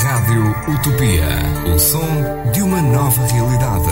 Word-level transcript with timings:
Rádio 0.00 0.54
Utopia. 0.68 1.26
O 1.74 1.76
som 1.76 2.06
de 2.52 2.62
uma 2.62 2.80
nova 2.80 3.26
realidade. 3.26 3.90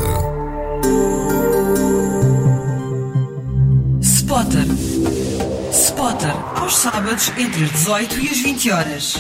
Spotter. 4.00 4.66
Spotter, 5.72 6.34
aos 6.60 6.76
sábados 6.76 7.32
entre 7.36 7.64
as 7.64 7.72
18 7.72 8.20
e 8.20 8.28
as 8.28 8.38
20 8.38 8.70
horas. 8.70 9.14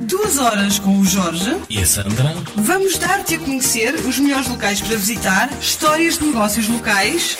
Duas 0.00 0.38
horas 0.38 0.78
com 0.78 0.98
o 0.98 1.04
Jorge. 1.04 1.58
E 1.68 1.78
a 1.78 1.84
Sandra? 1.84 2.34
Vamos 2.56 2.96
dar-te 2.96 3.34
a 3.34 3.38
conhecer 3.38 3.96
os 3.96 4.18
melhores 4.18 4.48
locais 4.48 4.80
para 4.80 4.96
visitar, 4.96 5.50
histórias 5.60 6.16
de 6.16 6.24
negócios 6.24 6.66
locais. 6.68 7.36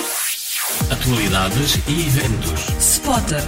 Atualidades 0.90 1.78
e 1.88 2.06
eventos. 2.06 2.66
Spotter. 2.78 3.42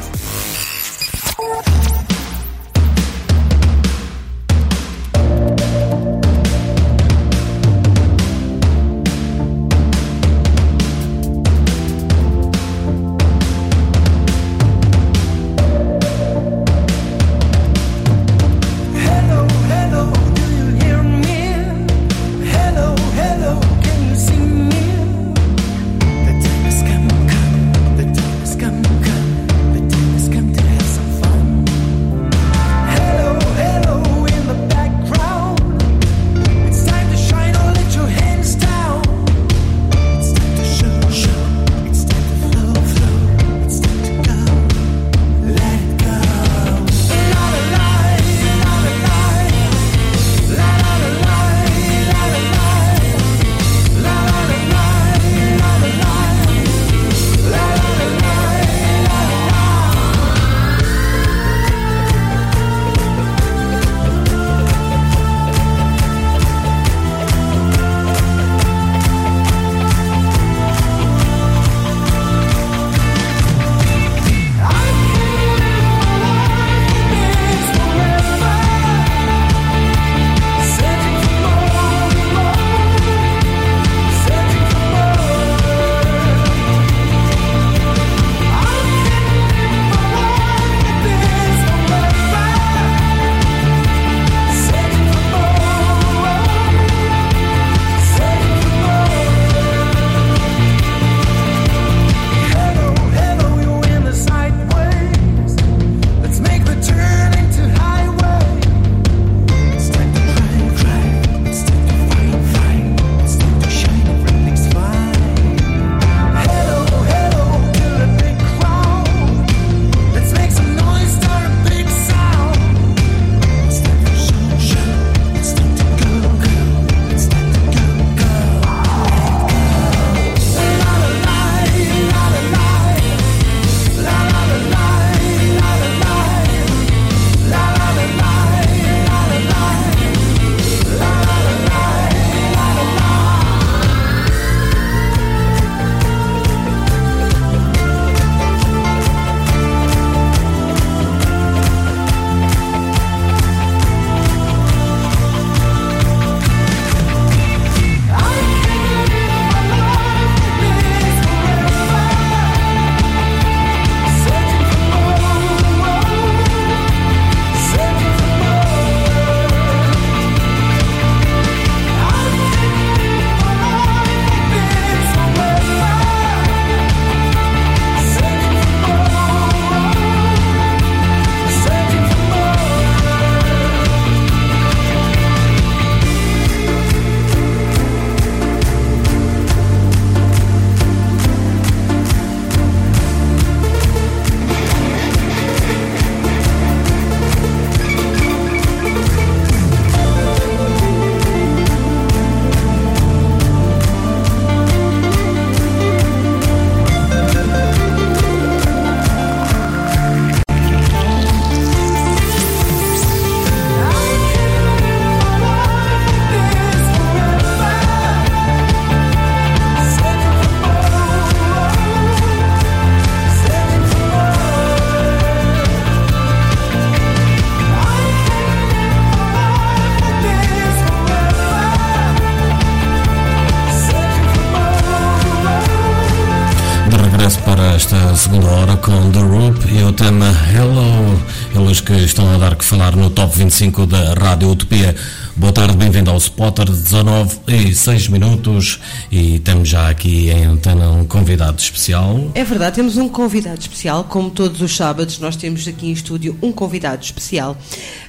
Tema 240.01 240.35
Hello. 240.51 241.21
Eles 241.55 241.83
que 241.83 241.93
estão 241.93 242.35
a 242.35 242.39
dar 242.39 242.57
que 242.57 242.65
falar 242.65 242.97
no 242.97 243.11
Top 243.11 243.37
25 243.37 243.85
da 243.85 244.15
Rádio 244.15 244.49
Utopia. 244.49 244.97
Boa 245.37 245.53
tarde, 245.53 245.77
bem-vindo 245.77 246.11
ao 246.11 246.17
Spotter 246.17 246.65
19 246.65 247.39
e 247.47 247.75
6 247.75 248.09
minutos 248.09 248.81
e 249.13 249.39
temos 249.41 249.69
já 249.69 249.91
aqui 249.91 250.31
em 250.31 250.45
antena 250.45 250.91
um 250.91 251.05
convidado 251.05 251.59
especial. 251.59 252.31
É 252.35 252.43
verdade, 252.43 252.77
temos 252.77 252.97
um 252.97 253.11
convidado 253.11 253.61
especial, 253.61 254.05
como 254.05 254.31
todos 254.31 254.63
os 254.63 254.75
sábados, 254.75 255.19
nós 255.19 255.37
temos 255.37 255.69
aqui 255.69 255.89
em 255.89 255.93
estúdio 255.93 256.37
um 256.41 256.51
convidado 256.51 257.03
especial. 257.05 257.57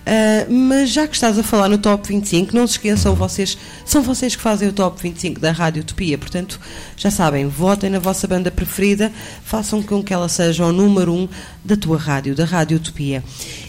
Ah, 0.05 0.45
mas 0.49 0.89
já 0.89 1.07
que 1.07 1.13
estás 1.13 1.37
a 1.37 1.43
falar 1.43 1.69
no 1.69 1.77
Top 1.77 2.07
25, 2.07 2.55
não 2.55 2.65
se 2.65 2.73
esqueçam, 2.73 3.15
vocês, 3.15 3.57
são 3.85 4.01
vocês 4.01 4.35
que 4.35 4.41
fazem 4.41 4.67
o 4.67 4.73
Top 4.73 5.01
25 5.01 5.39
da 5.39 5.51
Rádio 5.51 5.83
Utopia, 5.83 6.17
portanto, 6.17 6.59
já 6.97 7.11
sabem, 7.11 7.47
votem 7.47 7.89
na 7.89 7.99
vossa 7.99 8.27
banda 8.27 8.49
preferida, 8.49 9.11
façam 9.43 9.81
com 9.81 10.03
que 10.03 10.13
ela 10.13 10.27
seja 10.27 10.65
o 10.65 10.71
número 10.71 11.13
1 11.13 11.29
da 11.63 11.75
tua 11.75 11.97
rádio, 11.97 12.35
da 12.35 12.45
Rádio 12.45 12.77
Utopia. 12.77 13.23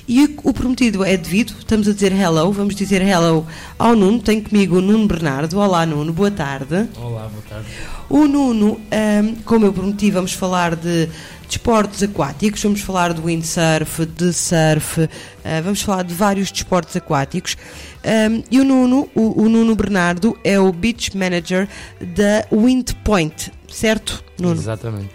E 0.09 0.37
o, 0.43 0.53
prometido 0.53 1.05
é 1.05 1.17
devido, 1.17 1.55
estamos 1.59 1.87
a 1.87 1.93
dizer 1.93 2.13
hello, 2.13 2.51
vamos 2.53 2.75
dizer 2.75 3.03
hello 3.03 3.47
ao 3.79 3.95
Nuno, 3.95 4.19
tenho 4.19 4.43
comigo 4.43 4.79
o 4.79 4.81
Nuno 4.81 5.07
Bernardo. 5.07 5.59
Olá 5.59 5.85
Nuno, 5.87 6.13
boa 6.13 6.31
tarde. 6.31 6.89
Olá, 6.97 7.29
boa 7.29 7.43
tarde. 7.49 7.67
O 8.09 8.27
Nuno, 8.27 8.81
ahm, 8.91 9.37
como 9.45 9.67
eu 9.67 9.73
prometi, 9.73 10.11
vamos 10.11 10.33
falar 10.33 10.75
de 10.75 11.09
desportos 11.47 12.03
aquáticos, 12.03 12.63
vamos 12.63 12.81
falar 12.81 13.13
do 13.13 13.25
windsurf, 13.27 14.07
de 14.07 14.33
surf, 14.33 15.09
ah, 15.45 15.61
vamos 15.63 15.83
falar 15.83 16.03
de 16.03 16.15
vários 16.15 16.51
desportos 16.51 16.97
aquáticos. 16.97 17.57
Ahm, 18.05 18.43
e 18.51 18.59
o 18.61 18.65
Nuno, 18.65 19.09
o, 19.15 19.43
o 19.43 19.49
Nuno 19.49 19.77
Bernardo, 19.77 20.37
é 20.43 20.59
o 20.59 20.73
beach 20.73 21.17
manager 21.17 21.69
da 22.01 22.47
Wind 22.51 22.93
Point, 23.05 23.53
certo, 23.71 24.25
Nuno? 24.39 24.61
Exatamente. 24.61 25.11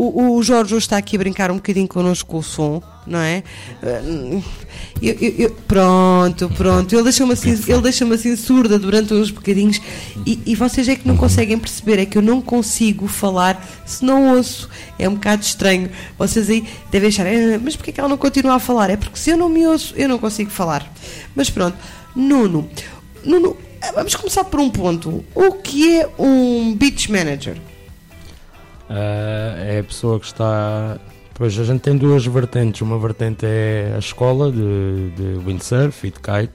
O, 0.00 0.36
o 0.36 0.42
Jorge 0.44 0.76
hoje 0.76 0.84
está 0.84 0.96
aqui 0.96 1.16
a 1.16 1.18
brincar 1.18 1.50
um 1.50 1.56
bocadinho 1.56 1.88
connosco 1.88 2.30
com 2.30 2.38
o 2.38 2.42
som, 2.42 2.80
não 3.04 3.18
é? 3.18 3.42
Ah, 3.82 4.00
eu- 5.02 5.16
eu- 5.20 5.34
eu- 5.38 5.50
pronto, 5.66 6.48
pronto. 6.50 6.94
Ele 6.94 7.02
deixa-me 7.02 7.32
assim, 7.32 7.50
ele 7.66 7.80
deixa 7.82 8.04
assim 8.14 8.36
surda 8.36 8.78
durante 8.78 9.12
uns 9.12 9.32
bocadinhos 9.32 9.80
e, 10.24 10.38
e 10.46 10.54
vocês 10.54 10.88
é 10.88 10.94
que 10.94 11.08
não 11.08 11.16
conseguem 11.16 11.58
perceber, 11.58 11.98
é 11.98 12.06
que 12.06 12.16
eu 12.16 12.22
não 12.22 12.40
consigo 12.40 13.08
falar 13.08 13.66
se 13.84 14.04
não 14.04 14.36
ouço. 14.36 14.68
É 15.00 15.08
um 15.08 15.14
bocado 15.14 15.42
estranho. 15.42 15.90
Vocês 16.16 16.48
aí 16.48 16.64
devem 16.92 17.08
achar, 17.08 17.26
"Ah, 17.26 17.58
mas 17.60 17.74
porquê 17.74 17.90
é 17.90 17.92
que 17.94 17.98
ela 18.00 18.08
não 18.08 18.16
continua 18.18 18.54
a 18.54 18.58
falar? 18.60 18.90
É 18.90 18.96
porque 18.96 19.18
se 19.18 19.30
eu 19.30 19.36
não 19.36 19.48
me 19.48 19.66
ouço, 19.66 19.94
eu 19.96 20.08
não 20.08 20.18
consigo 20.18 20.50
falar. 20.50 20.88
Mas 21.34 21.50
pronto, 21.50 21.76
Nuno, 22.14 22.68
Nuno, 23.24 23.56
vamos 23.96 24.14
começar 24.14 24.44
por 24.44 24.60
um 24.60 24.70
ponto. 24.70 25.24
O 25.34 25.52
que 25.54 25.98
é 25.98 26.08
um 26.20 26.72
beach 26.76 27.10
manager? 27.10 27.56
Ah, 28.88 29.54
é 29.58 29.80
a 29.80 29.84
pessoa 29.84 30.18
que 30.18 30.26
está. 30.26 30.98
Pois 31.34 31.56
a 31.58 31.64
gente 31.64 31.80
tem 31.80 31.96
duas 31.96 32.26
vertentes. 32.26 32.80
Uma 32.80 32.98
vertente 32.98 33.46
é 33.46 33.92
a 33.94 33.98
escola 33.98 34.50
de, 34.50 35.10
de 35.10 35.46
windsurf 35.46 36.06
e 36.06 36.10
de 36.10 36.18
kite, 36.18 36.52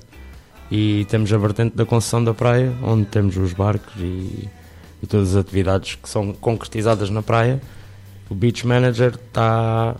e 0.70 1.06
temos 1.06 1.32
a 1.32 1.38
vertente 1.38 1.76
da 1.76 1.86
concessão 1.86 2.24
da 2.24 2.34
praia, 2.34 2.74
onde 2.82 3.06
temos 3.06 3.38
os 3.38 3.54
barcos 3.54 3.94
e, 3.98 4.50
e 5.02 5.08
todas 5.08 5.36
as 5.36 5.46
atividades 5.46 5.96
que 5.96 6.10
são 6.10 6.34
concretizadas 6.34 7.10
na 7.10 7.22
praia. 7.22 7.62
O 8.30 8.36
beach 8.36 8.66
manager 8.66 9.16
está 9.16 9.96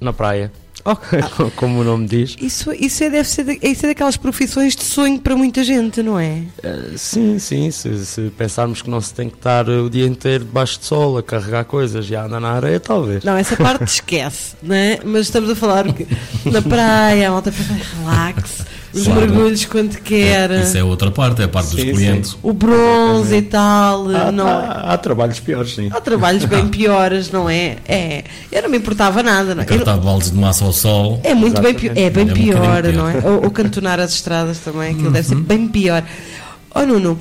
na 0.00 0.12
praia, 0.12 0.52
Ok. 0.84 1.20
como 1.56 1.80
o 1.80 1.84
nome 1.84 2.06
diz. 2.08 2.36
Isso, 2.40 2.72
isso, 2.72 3.04
é, 3.04 3.10
deve 3.10 3.28
ser, 3.28 3.44
da- 3.44 3.52
isso 3.68 3.86
é 3.86 3.88
daquelas 3.90 4.16
profissões 4.16 4.74
de 4.74 4.82
sonho 4.82 5.18
para 5.20 5.36
muita 5.36 5.62
gente, 5.62 6.02
não 6.02 6.18
é? 6.18 6.42
Uh, 6.64 6.98
sim, 6.98 7.38
sim, 7.38 7.70
se, 7.70 8.04
se 8.04 8.32
pensarmos 8.36 8.82
que 8.82 8.90
não 8.90 9.00
se 9.00 9.14
tem 9.14 9.28
que 9.28 9.36
estar 9.36 9.68
uh, 9.68 9.84
o 9.84 9.90
dia 9.90 10.06
inteiro 10.06 10.44
debaixo 10.44 10.78
de 10.80 10.86
sol 10.86 11.16
a 11.18 11.22
carregar 11.22 11.64
coisas 11.64 12.08
e 12.10 12.16
a 12.16 12.24
andar 12.24 12.40
na 12.40 12.50
areia, 12.52 12.80
talvez. 12.80 13.22
Não, 13.22 13.36
essa 13.36 13.56
parte 13.56 13.84
esquece, 13.90 14.56
não 14.62 14.74
é? 14.74 14.98
Mas 15.04 15.22
estamos 15.26 15.48
a 15.50 15.54
falar 15.54 15.92
que 15.92 16.06
na 16.50 16.60
praia, 16.60 17.28
a 17.28 17.30
malta 17.30 17.52
pensa, 17.52 17.74
relax, 18.00 18.64
os 18.92 19.04
Claro. 19.04 19.20
mergulhos 19.22 19.64
quando 19.64 19.96
quer, 20.00 20.50
Isso 20.50 20.76
é 20.76 20.84
outra 20.84 21.10
parte, 21.10 21.40
é 21.40 21.44
a 21.46 21.48
parte 21.48 21.70
dos 21.70 21.80
Sim, 21.80 21.92
clientes. 21.92 22.36
o 22.42 22.52
bronze 22.52 23.34
e 23.36 23.42
tal, 23.42 24.06
Há, 24.08 24.30
não 24.30 24.46
é? 24.46 24.50
há- 24.52 24.92
há 24.92 24.98
trabalhos 24.98 25.40
piores, 25.40 25.74
sim. 25.74 25.88
Há 25.90 26.00
trabalhos 26.00 26.44
bem 26.44 26.68
piores, 26.70 27.30
não 27.30 27.48
é? 27.48 27.76
É. 27.88 28.24
Eu 28.50 28.62
não 28.62 28.68
me 28.68 28.76
importava 28.78 29.22
nada, 29.22 29.54
não 29.54 29.62
é? 29.62 29.64
Cartar 29.66 29.96
baldes 29.98 30.30
de 30.30 30.36
massa 30.36 30.64
ao 30.64 30.72
sol. 30.72 31.20
É 31.24 31.34
muito 31.34 31.60
bem 31.62 31.74
pior, 31.74 31.96
é 31.96 32.10
bem 32.10 32.28
É 32.28 32.32
um 32.32 32.34
pior, 32.34 32.58
bocadinho 32.82 32.96
não 32.98 33.08
é? 33.08 33.16
Ou, 33.24 33.44
ou 33.44 33.50
cantonar 33.50 33.98
as 33.98 34.12
estradas 34.12 34.58
também, 34.58 34.92
aquilo 34.92 35.10
deve 35.10 35.26
ser 35.26 35.34
Uhum. 35.36 35.42
bem 35.42 35.68
pior. 35.68 36.02
Oh 36.74 36.82
Nuno, 36.86 37.18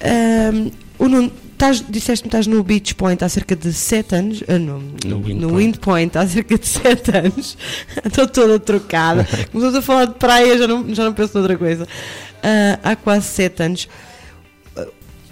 ahm, 0.00 0.70
o 0.98 1.08
Nuno, 1.08 1.32
estás, 1.58 1.84
disseste 1.88 2.22
que 2.22 2.28
estás 2.28 2.46
no 2.46 2.62
Beach 2.62 2.94
Point 2.94 3.22
há 3.24 3.28
cerca 3.28 3.56
de 3.56 3.72
7 3.72 4.14
anos, 4.14 4.44
ah, 4.48 4.58
no, 4.58 4.78
No 5.04 5.18
Wind 5.18 5.40
no 5.40 5.48
Point. 5.48 5.56
Wind 5.56 5.76
Point 5.78 6.18
há 6.18 6.26
cerca 6.26 6.56
de 6.56 6.66
7 6.66 7.16
anos, 7.16 7.58
estou 8.04 8.26
toda 8.28 8.58
trocada, 8.60 9.26
começamos 9.50 9.74
a 9.76 9.82
falar 9.82 10.04
de 10.06 10.14
praia, 10.14 10.56
já 10.56 10.66
não, 10.68 10.94
já 10.94 11.04
não 11.04 11.12
penso 11.12 11.36
noutra 11.36 11.58
coisa. 11.58 11.86
Ah, 12.42 12.78
há 12.82 12.96
quase 12.96 13.26
7 13.26 13.62
anos. 13.62 13.88
Ah, 14.76 14.86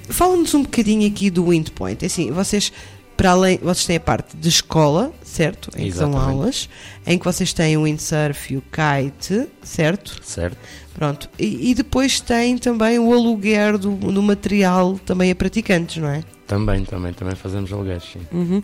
Fala-nos 0.08 0.52
um 0.54 0.62
bocadinho 0.62 1.08
aqui 1.08 1.30
do 1.30 1.48
Wind 1.48 1.70
Point. 1.70 2.04
É 2.04 2.06
Assim, 2.06 2.30
vocês, 2.30 2.72
para 3.16 3.30
além, 3.30 3.58
vocês 3.58 3.86
têm 3.86 3.96
a 3.96 4.00
parte 4.00 4.36
de 4.36 4.48
escola, 4.48 5.12
certo? 5.22 5.70
Em 5.76 5.90
que 5.90 5.96
são 5.96 6.16
aulas, 6.16 6.68
em 7.06 7.18
que 7.18 7.24
vocês 7.24 7.52
têm 7.52 7.76
o 7.76 7.84
windsurf 7.84 8.52
e 8.52 8.56
o 8.56 8.62
kite, 8.62 9.48
certo? 9.62 10.20
Certo. 10.22 10.58
Pronto. 10.94 11.28
E, 11.38 11.70
e 11.70 11.74
depois 11.74 12.20
tem 12.20 12.56
também 12.58 12.98
o 12.98 13.12
aluguer 13.12 13.78
do, 13.78 13.94
do 13.94 14.22
material 14.22 14.98
também 15.04 15.30
a 15.30 15.34
praticantes, 15.34 15.96
não 15.96 16.08
é? 16.08 16.22
Também, 16.46 16.84
também, 16.84 17.12
também 17.12 17.34
fazemos 17.34 17.72
aluguéis, 17.72 18.04
sim. 18.04 18.20
Uhum. 18.32 18.62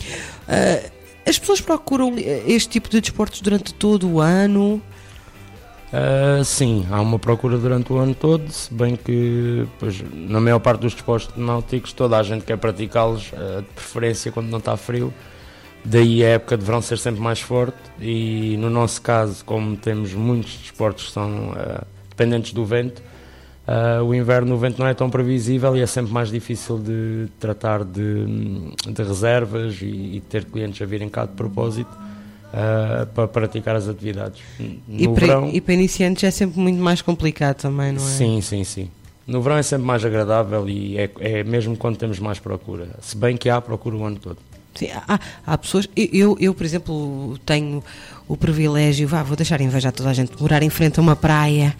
Ah, 0.48 0.90
as 1.26 1.38
pessoas 1.38 1.60
procuram 1.60 2.14
este 2.46 2.68
tipo 2.68 2.88
de 2.88 3.00
desportos 3.00 3.40
durante 3.40 3.72
todo 3.74 4.08
o 4.08 4.20
ano. 4.20 4.82
Ah, 5.92 6.42
sim, 6.42 6.86
há 6.90 7.00
uma 7.02 7.18
procura 7.18 7.58
durante 7.58 7.92
o 7.92 7.98
ano 7.98 8.14
todo, 8.14 8.50
se 8.50 8.72
bem 8.72 8.96
que 8.96 9.66
pois, 9.78 10.02
na 10.10 10.40
maior 10.40 10.58
parte 10.58 10.80
dos 10.80 10.94
desportos 10.94 11.36
náuticos 11.36 11.92
toda 11.92 12.16
a 12.16 12.22
gente 12.22 12.46
quer 12.46 12.56
praticá-los, 12.56 13.30
ah, 13.34 13.60
de 13.60 13.66
preferência 13.74 14.32
quando 14.32 14.48
não 14.48 14.58
está 14.58 14.74
frio. 14.76 15.12
Daí 15.84 16.24
a 16.24 16.28
época 16.30 16.56
de 16.56 16.64
verão 16.64 16.80
ser 16.80 16.96
sempre 16.96 17.20
mais 17.20 17.40
forte 17.40 17.76
e 18.00 18.56
no 18.58 18.70
nosso 18.70 19.02
caso, 19.02 19.44
como 19.44 19.76
temos 19.76 20.14
muitos 20.14 20.56
desportos 20.56 21.06
que 21.08 21.12
são 21.12 21.52
ah, 21.56 21.84
dependentes 22.08 22.52
do 22.52 22.64
vento, 22.64 23.02
o 24.04 24.12
inverno 24.12 24.56
o 24.56 24.58
vento 24.58 24.80
não 24.80 24.88
é 24.88 24.94
tão 24.94 25.08
previsível 25.08 25.76
e 25.76 25.80
é 25.80 25.86
sempre 25.86 26.12
mais 26.12 26.30
difícil 26.30 26.78
de 26.78 27.28
tratar 27.38 27.84
de, 27.84 28.26
de 28.88 29.02
reservas 29.02 29.80
e, 29.80 29.86
e 30.16 30.22
ter 30.28 30.44
clientes 30.44 30.82
a 30.82 30.84
virem 30.84 31.08
cá 31.08 31.24
de 31.24 31.32
propósito 31.32 31.96
ah, 32.52 33.06
para 33.14 33.28
praticar 33.28 33.76
as 33.76 33.88
atividades. 33.88 34.40
E 34.60 35.06
No 35.06 35.14
para, 35.14 35.26
verão, 35.26 35.50
e 35.52 35.60
para 35.60 35.74
iniciantes 35.74 36.24
é 36.24 36.30
sempre 36.30 36.60
muito 36.60 36.80
mais 36.80 37.00
complicado 37.00 37.56
também, 37.56 37.92
não 37.92 38.02
é? 38.02 38.06
Sim, 38.06 38.40
sim, 38.40 38.64
sim. 38.64 38.90
No 39.26 39.40
verão 39.40 39.56
é 39.56 39.62
sempre 39.62 39.86
mais 39.86 40.04
agradável 40.04 40.68
e 40.68 40.98
é, 40.98 41.10
é 41.20 41.44
mesmo 41.44 41.76
quando 41.76 41.96
temos 41.96 42.18
mais 42.18 42.38
procura. 42.38 42.88
Se 43.00 43.16
bem 43.16 43.36
que 43.36 43.48
há 43.48 43.60
procura 43.60 43.96
o 43.96 44.04
ano 44.04 44.16
todo. 44.18 44.38
Sim, 44.74 44.88
há, 45.06 45.20
há 45.46 45.58
pessoas. 45.58 45.88
Eu, 45.94 46.36
eu, 46.40 46.54
por 46.54 46.64
exemplo, 46.64 47.38
tenho 47.44 47.82
o 48.26 48.36
privilégio, 48.36 49.06
vá, 49.06 49.22
vou 49.22 49.36
deixar 49.36 49.60
invejar 49.60 49.92
toda 49.92 50.10
a 50.10 50.12
gente, 50.14 50.34
de 50.34 50.42
morar 50.42 50.62
em 50.62 50.70
frente 50.70 50.98
a 50.98 51.02
uma 51.02 51.14
praia. 51.14 51.74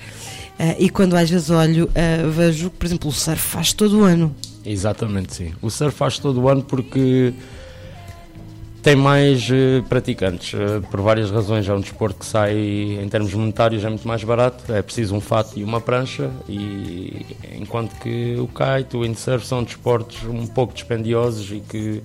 eh, 0.59 0.77
e 0.79 0.91
quando 0.91 1.15
às 1.17 1.29
vezes 1.31 1.49
olho, 1.51 1.91
eh, 1.95 2.23
vejo 2.29 2.71
que, 2.71 2.77
por 2.77 2.87
exemplo, 2.87 3.09
o 3.09 3.13
surf 3.13 3.41
faz 3.43 3.73
todo 3.73 4.01
o 4.01 4.05
ano. 4.05 4.35
Exatamente, 4.65 5.35
sim. 5.35 5.53
O 5.63 5.71
surf 5.71 5.97
faz 5.97 6.19
todo 6.19 6.41
o 6.43 6.49
ano 6.49 6.63
porque 6.63 7.33
tem 8.83 8.97
mais 8.97 9.49
eh, 9.51 9.81
praticantes. 9.89 10.55
eh, 10.55 10.81
por 10.91 11.01
várias 11.01 11.31
razões. 11.31 11.69
É 11.69 11.73
um 11.73 11.81
desporto 11.81 12.19
que 12.19 12.27
sai, 12.27 12.57
em 13.01 13.09
termos 13.09 13.33
monetários, 13.33 13.85
é 13.85 13.89
muito 13.89 14.07
mais 14.07 14.25
barato. 14.25 14.73
É 14.73 14.83
preciso 14.83 15.15
um 15.15 15.21
fato 15.21 15.59
e 15.59 15.63
uma 15.63 15.81
prancha. 15.81 16.31
E 16.49 17.25
enquanto 17.61 17.95
que 18.01 18.37
o 18.39 18.49
kite, 18.49 18.97
o 18.97 19.03
windsurf 19.03 19.47
são 19.47 19.63
desportos 19.63 20.25
um 20.25 20.47
pouco 20.47 20.75
dispendiosos 20.75 21.51
e 21.53 21.61
que, 21.61 22.03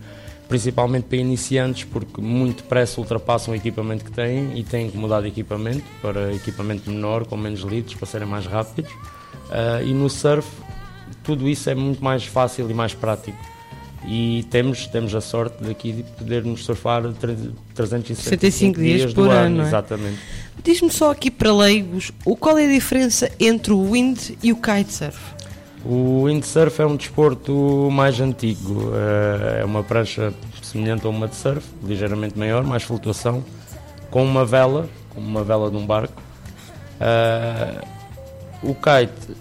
principalmente 0.48 1.06
para 1.06 1.18
iniciantes, 1.18 1.84
porque 1.86 2.22
muito 2.22 2.62
depressa 2.62 3.02
ultrapassam 3.02 3.54
o 3.54 3.58
equipamento 3.58 4.06
que 4.06 4.12
têm 4.12 4.58
e 4.58 4.64
têm 4.64 4.90
que 4.90 4.98
mudar 4.98 5.22
de 5.22 5.30
equipamento 5.30 5.84
para 6.02 6.32
equipamento 6.34 6.90
menor, 6.92 7.26
com 7.26 7.36
menos 7.36 7.62
litros, 7.62 7.96
para 7.96 8.06
serem 8.06 8.28
mais 8.28 8.46
rápidos. 8.46 8.92
Ah, 9.50 9.82
e 9.82 9.94
no 9.94 10.10
surf, 10.10 10.48
tudo 11.24 11.50
isso 11.50 11.70
é 11.70 11.76
muito 11.76 12.04
mais 12.04 12.26
fácil 12.26 12.70
e 12.70 12.74
mais 12.74 12.94
prático. 12.94 13.57
E 14.10 14.46
temos, 14.50 14.88
temos 14.88 15.14
a 15.14 15.20
sorte 15.20 15.62
daqui 15.62 15.92
de 15.92 16.04
podermos 16.04 16.64
surfar 16.64 17.04
tre- 17.20 17.36
365 17.76 18.80
dias 18.80 19.14
do 19.14 19.24
por 19.24 19.30
ano, 19.32 19.56
ano. 19.58 19.62
é? 19.64 19.68
Exatamente. 19.68 20.18
Diz-me 20.64 20.90
só 20.90 21.12
aqui 21.12 21.30
para 21.30 21.54
leigos, 21.54 22.12
qual 22.40 22.58
é 22.58 22.66
a 22.66 22.70
diferença 22.72 23.30
entre 23.40 23.74
o 23.74 23.92
wind 23.92 24.18
e 24.42 24.52
o 24.54 24.56
kitesurf? 24.56 25.20
O 25.86 26.24
windsurf 26.26 26.82
é 26.82 26.86
um 26.86 26.96
desporto 26.96 27.90
mais 27.92 28.20
antigo. 28.20 28.92
eh, 28.96 29.60
É 29.62 29.66
uma 29.66 29.84
prancha 29.84 30.34
semelhante 30.64 31.06
a 31.06 31.10
uma 31.10 31.28
de 31.28 31.36
surf, 31.36 31.66
ligeiramente 31.84 32.38
maior, 32.40 32.64
mais 32.64 32.84
flutuação, 32.84 33.44
com 34.10 34.24
uma 34.24 34.46
vela, 34.46 34.90
como 35.10 35.28
uma 35.28 35.44
vela 35.44 35.70
de 35.70 35.76
um 35.78 35.86
barco. 35.86 36.22
Eh, 37.00 37.82
O 38.64 38.74
kite 38.74 39.38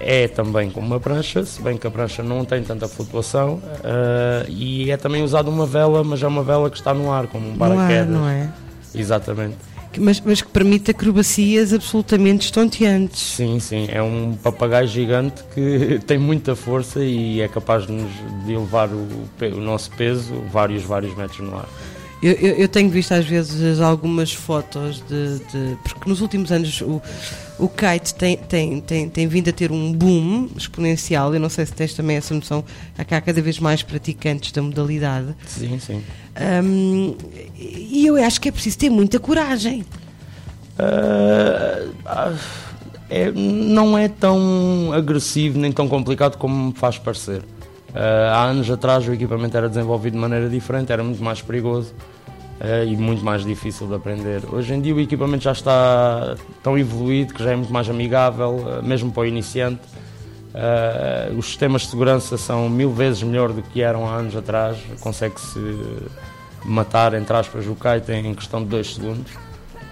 é 0.00 0.28
também 0.28 0.70
com 0.70 0.80
uma 0.80 1.00
prancha, 1.00 1.44
se 1.44 1.60
bem 1.60 1.76
que 1.76 1.86
a 1.86 1.90
prancha 1.90 2.22
não 2.22 2.44
tem 2.44 2.62
tanta 2.62 2.86
flutuação, 2.88 3.60
eh, 3.82 4.46
e 4.48 4.90
é 4.90 4.96
também 4.96 5.22
usada 5.22 5.50
uma 5.50 5.66
vela, 5.66 6.02
mas 6.04 6.22
é 6.22 6.26
uma 6.26 6.42
vela 6.42 6.70
que 6.70 6.76
está 6.76 6.94
no 6.94 7.10
ar, 7.12 7.26
como 7.26 7.48
um 7.48 7.54
No 7.56 7.64
ar, 7.64 7.70
paraquedas. 7.70 8.08
não 8.08 8.28
é? 8.28 8.48
Exatamente. 8.94 9.56
Mas, 9.98 10.20
mas 10.20 10.42
que 10.42 10.48
permite 10.48 10.90
acrobacias 10.90 11.72
absolutamente 11.72 12.44
estonteantes. 12.44 13.20
Sim, 13.20 13.58
sim, 13.58 13.88
é 13.90 14.00
um 14.02 14.34
papagaio 14.40 14.86
gigante 14.86 15.42
que 15.54 15.98
tem 16.06 16.18
muita 16.18 16.54
força 16.54 17.00
e 17.02 17.40
é 17.40 17.48
capaz 17.48 17.86
de, 17.86 17.92
nos, 17.92 18.10
de 18.44 18.52
elevar 18.52 18.88
o, 18.90 19.08
o 19.54 19.60
nosso 19.60 19.90
peso 19.92 20.34
vários, 20.52 20.82
vários 20.84 21.16
metros 21.16 21.40
no 21.40 21.56
ar. 21.56 21.68
Eu, 22.20 22.32
eu- 22.32 22.54
eu 22.56 22.68
tenho 22.68 22.90
visto 22.90 23.12
às 23.12 23.24
vezes 23.24 23.80
algumas 23.80 24.32
fotos 24.32 25.02
de. 25.08 25.38
de- 25.38 25.76
porque 25.84 26.08
nos 26.08 26.20
últimos 26.20 26.50
anos 26.50 26.80
o, 26.80 27.00
o 27.60 27.68
kite 27.68 28.12
tem, 28.14 28.36
tem, 28.36 28.80
tem, 28.80 29.08
tem 29.08 29.28
vindo 29.28 29.50
a 29.50 29.52
ter 29.52 29.70
um 29.70 29.92
boom 29.92 30.48
exponencial. 30.56 31.32
Eu 31.32 31.38
não 31.38 31.48
sei 31.48 31.64
se 31.64 31.72
tens 31.72 31.94
também 31.94 32.16
essa 32.16 32.34
noção. 32.34 32.64
Há 32.98 33.04
cá 33.04 33.20
cada 33.20 33.40
vez 33.40 33.60
mais 33.60 33.82
praticantes 33.84 34.50
da 34.50 34.60
modalidade. 34.60 35.28
Sim, 35.46 35.78
sim. 35.78 36.02
Hum, 36.64 37.14
e 37.56 38.04
eu 38.06 38.16
acho 38.16 38.40
que 38.40 38.48
é 38.48 38.52
preciso 38.52 38.78
ter 38.78 38.90
muita 38.90 39.20
coragem. 39.20 39.84
Ah, 40.76 42.32
é- 43.10 43.30
não 43.32 43.96
é 43.96 44.08
tão 44.08 44.90
agressivo 44.92 45.58
nem 45.58 45.70
tão 45.72 45.88
complicado 45.88 46.36
como 46.36 46.68
me 46.68 46.72
faz 46.74 46.98
parecer. 46.98 47.42
Ah, 47.94 48.32
há 48.34 48.44
anos 48.44 48.70
atrás 48.70 49.06
o 49.08 49.12
equipamento 49.12 49.56
era 49.56 49.68
desenvolvido 49.68 50.14
de 50.14 50.20
maneira 50.20 50.48
diferente, 50.48 50.92
era 50.92 51.02
muito 51.02 51.22
mais 51.22 51.40
perigoso 51.40 51.94
ah, 52.60 52.84
e 52.84 52.96
muito 52.96 53.24
mais 53.24 53.44
difícil 53.44 53.86
de 53.86 53.94
aprender. 53.94 54.42
Hoje 54.52 54.74
em 54.74 54.80
dia 54.80 54.94
o 54.94 55.00
equipamento 55.00 55.44
já 55.44 55.52
está 55.52 56.36
tão 56.62 56.78
evoluído 56.78 57.34
que 57.34 57.42
já 57.42 57.52
é 57.52 57.56
muito 57.56 57.72
mais 57.72 57.88
amigável, 57.88 58.64
ah, 58.66 58.82
mesmo 58.82 59.10
para 59.12 59.22
o 59.22 59.26
iniciante. 59.26 59.82
Os 61.36 61.46
sistemas 61.46 61.82
de 61.82 61.88
segurança 61.88 62.36
são 62.36 62.68
mil 62.68 62.90
vezes 62.90 63.22
melhor 63.22 63.52
do 63.52 63.62
que 63.62 63.80
eram 63.80 64.08
há 64.08 64.16
anos 64.16 64.34
atrás. 64.34 64.76
Consegue-se 64.98 65.60
matar, 66.64 67.14
entre 67.14 67.36
aspas, 67.36 67.64
o 67.66 67.76
kite 67.76 68.10
em 68.10 68.34
questão 68.34 68.64
de 68.64 68.68
dois 68.68 68.94
segundos. 68.94 69.30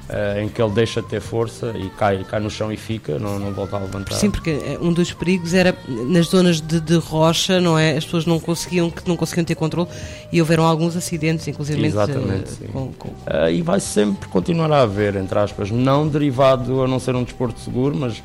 Eh, 0.09 0.43
em 0.45 0.49
que 0.49 0.63
ele 0.63 0.73
deixa 0.73 1.03
de 1.03 1.09
ter 1.09 1.21
força 1.21 1.73
e 1.77 1.89
cai, 1.91 2.25
cai 2.25 2.39
no 2.41 2.49
chão 2.51 2.73
e 2.73 2.77
fica, 2.77 3.19
não, 3.19 3.39
não 3.39 3.53
volta 3.53 3.77
a 3.77 3.81
levantar. 3.81 4.15
Sim, 4.15 4.31
porque 4.31 4.51
eh, 4.51 4.79
um 4.81 4.93
dos 4.93 5.13
perigos 5.13 5.53
era 5.55 5.77
nas 5.89 6.27
zonas 6.27 6.61
de, 6.61 6.81
de 6.81 6.97
rocha, 6.97 7.61
não 7.61 7.79
é? 7.79 7.97
As 7.97 8.05
pessoas 8.05 8.25
não 8.27 8.39
conseguiam, 8.39 8.89
que 8.91 9.07
não 9.09 9.17
conseguiam 9.17 9.45
ter 9.45 9.55
controle 9.55 9.89
e 10.33 10.41
houveram 10.41 10.65
alguns 10.65 10.97
acidentes, 10.97 11.47
inclusive 11.49 11.85
Exatamente, 11.85 12.51
sim. 12.51 12.67
com, 12.73 12.93
com- 12.93 13.11
Eh, 13.27 13.55
e 13.55 13.63
vai 13.63 13.81
sempre 13.81 14.29
continuar 14.29 14.71
a 14.73 14.83
haver, 14.83 15.17
entre 15.17 15.39
aspas, 15.39 15.71
não 15.71 16.07
derivado 16.07 16.83
a 16.83 16.89
não 16.89 16.99
ser 17.01 17.15
um 17.17 17.25
desporto 17.25 17.59
seguro, 17.61 17.97
mas 17.97 18.23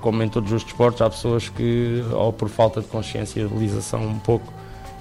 como 0.00 0.22
em 0.22 0.28
todos 0.28 0.52
os 0.52 0.62
desportos, 0.62 1.02
há 1.02 1.10
pessoas 1.10 1.48
que, 1.48 2.04
ou 2.12 2.32
por 2.32 2.48
falta 2.48 2.80
de 2.80 2.86
consciencialização 2.86 4.00
um 4.06 4.18
pouco 4.18 4.52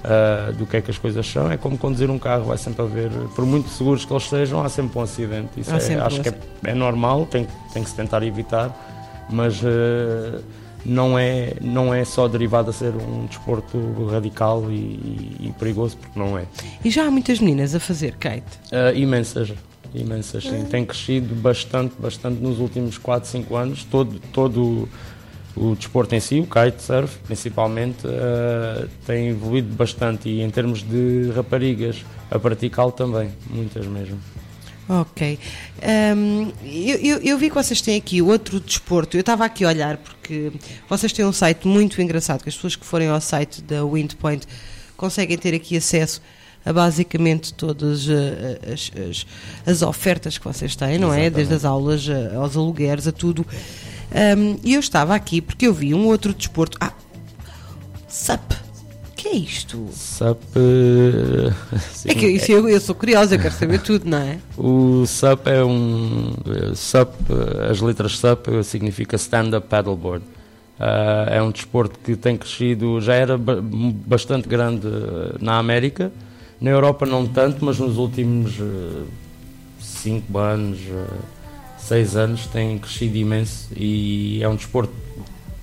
eh, 0.04 0.52
do 0.54 0.66
que 0.66 0.78
é 0.78 0.82
que 0.82 0.92
as 0.92 0.98
coisas 0.98 1.25
são, 1.28 1.52
é 1.52 1.58
como 1.58 1.78
conduzir 1.78 2.10
um 2.12 2.20
carro, 2.20 2.46
vai 2.46 2.58
sempre 2.58 2.82
haver, 2.84 3.10
por 3.36 3.46
muito 3.46 3.70
seguros 3.70 4.06
que 4.06 4.14
eles 4.14 4.28
sejam, 4.30 4.62
há 4.64 4.70
sempre 4.70 4.98
um 4.98 5.02
acidente. 5.02 5.60
Isso 5.60 5.74
é- 5.74 5.80
sempre 5.80 6.02
acho 6.04 6.20
um 6.20 6.24
que 6.24 6.30
é, 6.30 6.34
é 6.66 6.74
normal, 6.74 7.25
tem, 7.25 7.48
tem 7.74 7.84
que 7.84 7.90
se 7.90 7.96
tentar 7.96 8.22
evitar, 8.24 9.25
mas 9.30 9.60
eh, 9.64 10.40
não, 10.86 11.18
é, 11.18 11.54
não 11.62 11.92
é 11.92 12.06
só 12.06 12.28
derivado 12.28 12.70
a 12.70 12.74
ser 12.74 12.94
um 12.96 13.25
desporto 13.25 13.78
radical 14.12 14.66
e, 14.70 14.75
e- 14.75 15.38
e 15.48 15.54
perigoso, 15.58 15.98
porque 15.98 16.20
não 16.20 16.38
é. 16.38 16.46
E 16.84 16.92
já 16.92 17.08
há 17.08 17.12
muitas 17.12 17.40
meninas 17.40 17.74
a 17.74 17.80
fazer 17.80 18.16
kite. 18.18 18.44
Uh, 18.72 18.96
imensas, 18.96 19.52
imensas, 19.96 20.44
sim. 20.44 20.66
Tem 20.66 20.86
crescido 20.86 21.34
bastante, 21.34 21.96
bastante 21.98 22.40
nos 22.40 22.60
últimos 22.60 23.00
4, 23.00 23.28
5 23.28 23.56
anos. 23.56 23.84
Todo, 23.86 24.20
todo 24.32 24.88
o, 25.56 25.76
desporto 25.76 26.14
em 26.16 26.20
si, 26.20 26.40
o 26.40 26.46
kitesurf 26.48 27.18
principalmente, 27.26 28.06
uh, 28.06 28.88
tem 29.06 29.30
evoluído 29.30 29.74
bastante 29.76 30.28
e 30.30 30.42
em 30.42 30.50
termos 30.50 30.82
de 30.84 31.32
raparigas 31.36 32.04
a 32.30 32.38
praticá-lo 32.40 32.92
também, 32.92 33.30
muitas 33.50 33.86
mesmo. 33.86 34.20
Ok. 34.88 35.40
Hum, 36.16 36.52
eu, 36.64 36.98
eu- 36.98 37.18
eu 37.22 37.38
vi 37.40 37.50
que 37.50 37.56
vocês 37.56 37.82
têm 37.82 37.98
aqui 37.98 38.22
outro 38.22 38.60
desporto. 38.60 39.18
Eu 39.18 39.22
estava 39.22 39.44
aqui 39.46 39.66
a 39.66 39.70
olhar 39.70 39.98
porque 39.98 40.52
vocês 40.88 41.12
têm 41.12 41.26
um 41.26 41.34
site 41.34 41.68
muito 41.68 42.00
engraçado, 42.02 42.44
que 42.44 42.50
as 42.50 42.56
pessoas 42.56 42.76
que 42.76 42.86
forem 42.86 43.08
ao 43.08 43.20
site 43.20 43.62
da 43.64 43.84
Windpoint 43.84 44.46
conseguem 44.96 45.38
ter 45.38 45.56
aqui 45.56 45.76
acesso 45.78 46.22
a 46.64 46.72
basicamente 46.72 47.52
todas 47.54 48.08
eh, 48.10 48.60
as, 48.74 48.92
as- 49.10 49.26
as 49.66 49.82
ofertas 49.82 50.38
que 50.38 50.46
vocês 50.46 50.76
têm, 50.76 50.98
não 51.00 51.08
é? 51.14 51.22
Exatamente. 51.26 51.36
Desde 51.36 51.54
as 51.56 51.66
aulas 51.66 52.08
eh, 52.08 52.36
aos 52.36 52.56
alugueres, 52.56 53.08
a 53.08 53.12
tudo. 53.12 53.46
Hum, 54.14 54.58
E 54.64 54.74
eu 54.74 54.80
estava 54.80 55.16
aqui 55.16 55.42
porque 55.42 55.68
eu 55.68 55.74
vi 55.74 55.94
um 55.94 56.06
outro 56.08 56.34
desporto. 56.34 56.78
Ah, 56.80 56.92
SUP. 58.08 58.54
O 59.12 59.16
que 59.16 59.28
é 59.30 59.36
isto? 59.36 59.88
SUP. 59.92 60.40
uh, 60.56 61.54
sim, 61.94 62.10
É 62.10 62.14
que 62.16 62.28
isso 62.28 62.52
eu, 62.52 62.70
eu 62.70 62.80
sou 62.80 62.94
curiosa, 62.96 63.36
eu 63.36 63.40
quero 63.40 63.54
saber 63.56 63.82
tudo, 63.82 64.08
não 64.10 64.18
é? 64.20 64.38
O 64.58 65.06
SUP 65.06 65.48
é 65.50 65.64
um. 65.64 66.34
eh, 66.46 66.76
SUP, 66.76 67.12
eh, 67.30 67.72
as 67.72 67.82
letras 67.82 68.18
SUP 68.20 68.48
eh, 68.50 68.64
significa 68.64 69.16
Stand 69.18 69.58
Up 69.58 69.68
Paddleboard. 69.68 70.24
Ah, 70.80 71.26
é 71.30 71.42
um 71.42 71.52
desporto 71.52 71.98
que 72.00 72.16
tem 72.16 72.38
crescido, 72.38 73.00
já 73.02 73.16
era 73.16 73.38
ba- 73.38 73.60
bastante 73.62 74.48
grande 74.48 74.88
eh, 74.88 75.36
na 75.42 75.58
América, 75.58 76.12
na 76.62 76.70
Europa 76.70 77.06
não 77.06 77.26
tanto, 77.26 77.64
mas 77.66 77.80
nos 77.80 77.98
últimos 77.98 78.54
5 79.80 80.38
anos, 80.38 80.80
6 81.88 82.15
anos 82.15 82.48
tem 82.48 82.77
crescido 82.80 83.15
imenso 83.18 83.68
e 83.75 84.39
é 84.42 84.50
um 84.50 84.56
desporto 84.56 84.94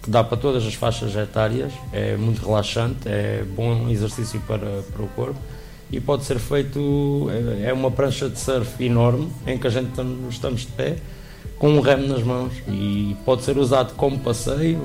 que 0.03 0.11
dá 0.11 0.23
para 0.25 0.37
todas 0.37 0.65
as 0.67 0.75
faixas 0.75 1.15
etárias, 1.17 1.73
é 1.93 2.17
muito 2.17 2.45
relaxante, 2.45 2.99
é 3.07 3.45
bom 3.57 3.89
exercício 3.89 4.41
para, 4.47 4.83
para 4.93 5.03
o 5.03 5.09
corpo 5.09 5.39
e 5.91 6.01
pode 6.01 6.25
ser 6.25 6.39
feito, 6.39 7.29
é- 7.63 7.69
é 7.71 7.73
uma 7.73 7.91
prancha 7.91 8.29
de 8.29 8.39
surf 8.39 8.83
enorme 8.85 9.29
em 9.47 9.59
que 9.59 9.67
a 9.67 9.71
gente 9.71 9.91
tam- 9.93 10.29
estamos 10.29 10.63
de 10.63 10.67
pé 10.69 10.97
com 11.59 11.71
um 11.71 11.81
remo 11.81 12.07
nas 12.09 12.23
mãos 12.23 12.53
e 12.69 13.17
pode 13.25 13.43
ser 13.43 13.57
usado 13.59 13.95
como 13.95 14.19
passeio, 14.19 14.81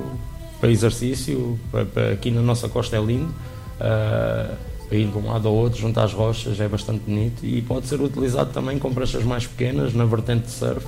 para 0.60 0.70
exercício, 0.70 1.58
para, 1.70 1.84
para- 1.84 2.12
aqui 2.12 2.30
na 2.30 2.42
nossa 2.42 2.68
costa 2.68 2.96
é 2.96 3.00
lindo, 3.00 3.32
para 3.78 4.96
ir 4.96 5.06
de 5.08 5.16
um 5.18 5.26
lado 5.30 5.46
ao 5.48 5.54
outro, 5.54 5.80
junto 5.80 5.98
às 6.00 6.12
rochas, 6.12 6.60
é 6.60 6.68
bastante 6.68 7.00
bonito 7.06 7.44
e 7.44 7.60
pode 7.62 7.86
ser 7.86 8.00
utilizado 8.00 8.50
também 8.52 8.78
com 8.78 8.92
pranchas 8.92 9.22
mais 9.24 9.46
pequenas, 9.46 9.92
na 9.94 10.04
vertente 10.04 10.46
de 10.46 10.50
surf 10.52 10.84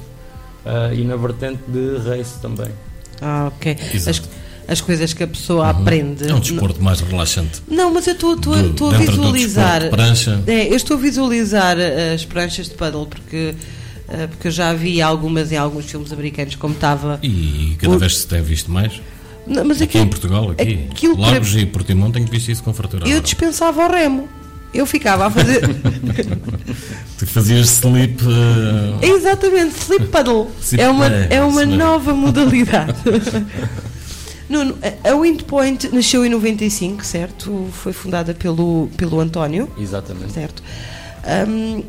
ah, 0.64 0.90
e 0.92 1.04
na 1.04 1.16
vertente 1.16 1.60
de 1.68 1.96
race 1.98 2.38
também. 2.40 2.68
Ah, 3.20 3.50
ok. 3.54 3.76
Exato. 3.94 4.28
As, 4.66 4.72
as 4.72 4.80
coisas 4.80 5.12
que 5.12 5.22
a 5.22 5.26
pessoa 5.26 5.68
aprende. 5.70 6.28
É 6.28 6.34
um 6.34 6.40
desporto 6.40 6.82
mais 6.82 7.00
relaxante. 7.00 7.60
Não, 7.68 7.92
mas 7.92 8.06
eu 8.06 8.12
estou 8.14 8.34
estou 8.34 8.54
a- 8.54 8.62
Do- 8.62 8.70
estou 8.70 8.90
a 8.90 8.98
visualizar. 8.98 9.82
de 9.82 9.88
prancha. 9.90 10.42
É, 10.46 10.68
eu 10.70 10.76
estou 10.76 10.96
a 10.96 11.00
visualizar 11.00 11.78
eh, 11.78 12.14
as 12.14 12.24
pranchas 12.24 12.68
de 12.68 12.74
paddle 12.76 13.06
porque, 13.06 13.54
eh, 14.08 14.26
porque 14.28 14.48
eu 14.48 14.52
já 14.52 14.72
vi 14.72 15.02
algumas 15.02 15.50
em 15.52 15.56
alguns 15.56 15.86
filmes 15.90 16.12
americanos, 16.12 16.54
como 16.54 16.74
estava. 16.74 17.18
E 17.22 17.76
cada 17.78 17.94
O- 17.94 17.98
vez 17.98 18.18
se 18.18 18.26
tem 18.26 18.40
visto 18.42 18.70
mais. 18.70 19.00
Não, 19.46 19.64
mas 19.64 19.78
Aqui 19.78 19.84
aquilo- 19.84 20.04
em 20.04 20.08
Portugal, 20.08 20.50
aqui. 20.50 20.86
aquilo 20.90 21.16
para- 21.16 21.30
Lagos 21.32 21.56
e 21.56 21.66
Portimão 21.66 22.10
tenho 22.12 22.26
visto 22.26 22.48
isso 22.50 22.62
com 22.62 22.72
fartura. 22.72 23.08
eu 23.08 23.20
dispensava 23.20 23.84
o 23.86 23.90
remo. 23.90 24.28
Eu 24.72 24.86
ficava 24.86 25.26
a 25.26 25.30
fazer. 25.30 25.60
Tu 27.18 27.26
fazias 27.26 27.68
slip. 27.70 28.22
eh, 29.02 29.06
Exatamente, 29.06 29.74
slip 29.78 30.06
paddle. 30.06 30.48
Slip- 30.62 30.80
é 30.80 30.88
uma, 30.88 31.06
é, 31.06 31.28
é 31.36 31.42
uma 31.44 31.66
nova 31.66 32.14
modalidade. 32.14 32.94
Nuno, 34.48 34.76
a- 35.04 35.14
Windpoint 35.14 35.90
nasceu 35.92 36.24
em 36.24 36.28
95, 36.30 37.04
certo? 37.04 37.68
Foi 37.72 37.92
fundada 37.92 38.32
pelo, 38.32 38.88
pelo 38.96 39.20
António. 39.20 39.68
Exatamente. 39.78 40.32
Certo. 40.32 40.62
Hum, 41.48 41.82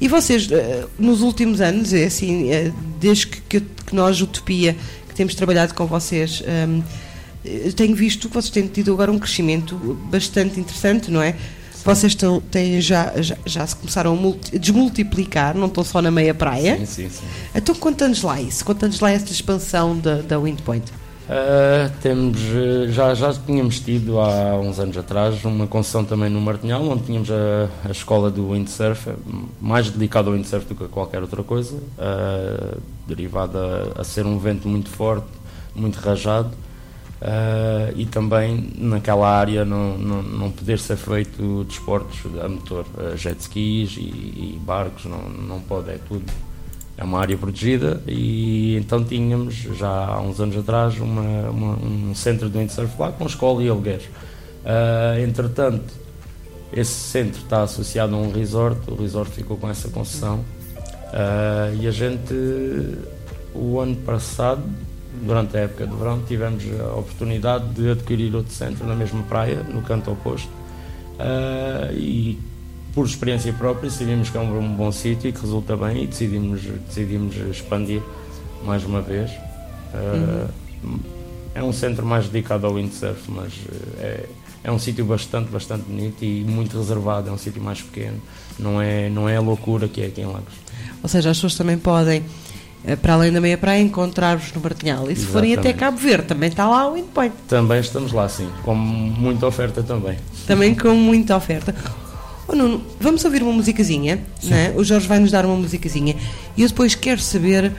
e 0.00 0.06
vocês, 0.06 0.48
eh, 0.50 0.84
nos 0.98 1.22
últimos 1.22 1.60
anos, 1.60 1.92
é 1.92 2.04
assim, 2.04 2.50
eh, 2.50 2.70
desde 3.00 3.26
que, 3.26 3.40
que- 3.40 3.60
que 3.60 3.94
nós, 3.96 4.20
Utopia, 4.20 4.76
que 5.08 5.14
temos 5.14 5.34
trabalhado 5.34 5.74
com 5.74 5.86
vocês, 5.86 6.42
eh, 6.46 7.70
tenho 7.74 7.96
visto 7.96 8.28
que 8.28 8.34
vocês 8.34 8.50
têm 8.50 8.66
tido 8.68 8.92
agora 8.92 9.10
um 9.10 9.18
crescimento 9.18 9.74
bastante 10.10 10.60
interessante, 10.60 11.10
não 11.10 11.20
é? 11.20 11.34
Vocês 11.84 12.12
estão, 12.12 12.40
têm 12.40 12.80
já, 12.80 13.12
já, 13.22 13.36
já 13.44 13.66
se 13.66 13.76
começaram 13.76 14.12
a 14.12 14.16
multi- 14.16 14.58
desmultiplicar, 14.58 15.56
não 15.56 15.66
estão 15.66 15.84
só 15.84 16.02
na 16.02 16.10
meia 16.10 16.34
praia. 16.34 16.76
Sim, 16.78 16.86
sim, 16.86 17.08
sim. 17.08 17.24
Então, 17.54 17.74
conta-nos 17.74 18.22
lá 18.22 18.40
isso, 18.40 18.64
conta-nos 18.64 19.00
lá 19.00 19.10
esta 19.10 19.32
expansão 19.32 19.98
da, 19.98 20.16
da 20.22 20.38
Windpoint. 20.38 20.90
Uh, 21.28 21.92
temos, 22.00 22.38
uh, 22.40 22.90
já, 22.90 23.14
já 23.14 23.34
tínhamos 23.34 23.80
tido 23.80 24.18
há 24.18 24.58
uns 24.58 24.78
anos 24.78 24.96
atrás 24.96 25.44
uma 25.44 25.66
concessão 25.66 26.02
também 26.02 26.30
no 26.30 26.40
Martinhal, 26.40 26.82
onde 26.88 27.02
tínhamos 27.02 27.30
a, 27.30 27.68
a 27.86 27.90
escola 27.90 28.30
do 28.30 28.52
windsurf, 28.52 29.10
eh, 29.10 29.14
mais 29.60 29.90
dedicada 29.90 30.28
ao 30.30 30.34
windsurf 30.34 30.64
do 30.66 30.74
que 30.74 30.84
a 30.84 30.88
qualquer 30.88 31.20
outra 31.20 31.42
coisa, 31.42 31.74
uh, 31.76 32.80
derivada 33.06 33.92
a, 33.94 34.00
a 34.00 34.04
ser 34.04 34.24
um 34.24 34.38
vento 34.38 34.66
muito 34.66 34.88
forte, 34.88 35.26
muito 35.74 35.96
rajado, 35.96 36.50
uh, 37.22 37.92
e 37.96 38.06
também 38.06 38.70
naquela 38.78 39.28
área 39.28 39.64
não, 39.64 39.96
não, 39.98 40.22
não 40.22 40.50
poder 40.50 40.78
ser 40.78 40.96
feito 40.96 41.64
desportos 41.64 42.18
a 42.42 42.48
motor, 42.48 42.84
uh, 42.96 43.16
jet 43.16 43.40
skis 43.40 43.96
e, 43.96 44.00
e 44.00 44.60
barcos, 44.64 45.04
não, 45.04 45.28
não 45.28 45.60
pode, 45.60 45.90
é 45.90 45.98
tudo 46.08 46.24
é 46.96 47.04
uma 47.04 47.20
área 47.20 47.38
protegida 47.38 48.02
e 48.08 48.76
então 48.76 49.04
tínhamos 49.04 49.54
já 49.54 49.88
há 49.88 50.20
uns 50.20 50.40
anos 50.40 50.56
atrás 50.56 50.98
uma, 50.98 51.48
uma- 51.48 51.76
um 51.78 52.12
centro 52.12 52.50
de 52.50 52.58
windsurf 52.58 52.92
lá 52.98 53.12
com 53.12 53.24
escola 53.24 53.62
e 53.62 53.68
alugueres. 53.68 54.08
Ah, 54.64 55.14
entretanto, 55.20 55.94
esse 56.72 56.90
centro 56.92 57.40
está 57.40 57.62
associado 57.62 58.16
a 58.16 58.18
um 58.18 58.32
resort, 58.32 58.80
o 58.90 58.96
resort 58.96 59.30
ficou 59.30 59.56
com 59.56 59.70
essa 59.70 59.88
concessão 59.88 60.44
e 61.80 61.86
a 61.86 61.90
gente, 61.92 62.34
o 63.54 63.78
ano 63.78 63.94
passado, 63.96 64.62
durante 65.22 65.56
a 65.56 65.60
época 65.60 65.86
de 65.86 65.94
verão, 65.94 66.22
tivemos 66.26 66.64
a 66.80 66.94
oportunidade 66.94 67.64
de 67.74 67.90
adquirir 67.90 68.34
outro 68.34 68.52
centro 68.52 68.86
na 68.86 68.94
mesma 68.94 69.22
praia, 69.24 69.62
no 69.62 69.82
canto 69.82 70.10
oposto, 70.10 70.50
Ah, 71.18 71.90
e 71.92 72.38
por 72.94 73.04
experiência 73.06 73.52
própria, 73.52 73.90
sabíamos 73.90 74.30
que 74.30 74.36
é 74.36 74.40
um, 74.40 74.58
um 74.58 74.74
bom 74.74 74.90
sítio 74.90 75.28
e 75.28 75.32
que 75.32 75.40
resulta 75.40 75.76
bem 75.76 76.04
e 76.04 76.06
decidimos, 76.06 76.62
decidimos 76.86 77.36
expandir 77.50 78.02
mais 78.64 78.84
uma 78.84 79.00
vez. 79.00 79.30
Uh, 79.94 80.48
É 81.54 81.62
um 81.62 81.72
centro 81.72 82.06
mais 82.06 82.28
dedicado 82.28 82.66
ao 82.66 82.74
windsurf, 82.74 83.30
mas 83.30 83.52
uh, 83.52 84.00
é, 84.00 84.26
é 84.64 84.70
um 84.70 84.78
sítio 84.78 85.04
bastante, 85.04 85.50
bastante 85.50 85.82
bonito 85.88 86.22
e 86.24 86.44
muito 86.44 86.78
reservado. 86.78 87.28
É 87.28 87.32
um 87.32 87.38
sítio 87.38 87.60
mais 87.60 87.82
pequeno, 87.82 88.20
não 88.58 88.80
é, 88.80 89.08
não 89.08 89.28
é 89.28 89.36
a 89.36 89.40
loucura 89.40 89.88
que 89.88 90.00
é 90.00 90.06
aqui 90.06 90.20
em 90.20 90.26
Lagos. 90.26 90.54
Ou 91.02 91.08
seja, 91.08 91.30
as 91.30 91.36
pessoas 91.36 91.56
também 91.56 91.76
podem, 91.78 92.18
eh, 92.18 92.24
para 93.02 93.14
além 93.14 93.32
da 93.32 93.40
meia 93.40 93.58
praia, 93.58 93.80
encontrar-vos 93.80 94.52
no 94.52 94.60
Martinhal. 94.60 95.10
E 95.10 95.16
se 95.16 95.26
forem 95.26 95.54
até. 95.54 95.72
Cabo 95.72 95.96
Verde, 95.96 96.26
também 96.28 96.48
está 96.48 96.66
lá 96.66 96.88
o 96.88 96.94
Windpoint. 96.94 97.34
Também 97.48 97.80
estamos 97.80 98.12
lá, 98.12 98.28
sim, 98.28 98.48
com 98.64 98.74
muita 98.74 99.46
oferta 99.46 99.82
também. 99.82 100.18
Também 100.46 100.74
com 100.74 100.94
muita 100.94 101.36
oferta. 101.36 101.74
Oh, 102.46 102.56
Nuno, 102.56 102.82
vamos 102.98 103.24
ouvir 103.24 103.42
uma 103.42 103.52
musicazinha, 103.52 104.20
né? 104.42 104.72
o 104.74 104.82
Jorge 104.82 105.06
vai 105.06 105.18
nos 105.18 105.30
dar 105.30 105.44
uma 105.44 105.54
musicazinha 105.54 106.16
e 106.56 106.62
eu 106.62 106.68
depois 106.68 106.94
quero 106.94 107.20
saber 107.20 107.72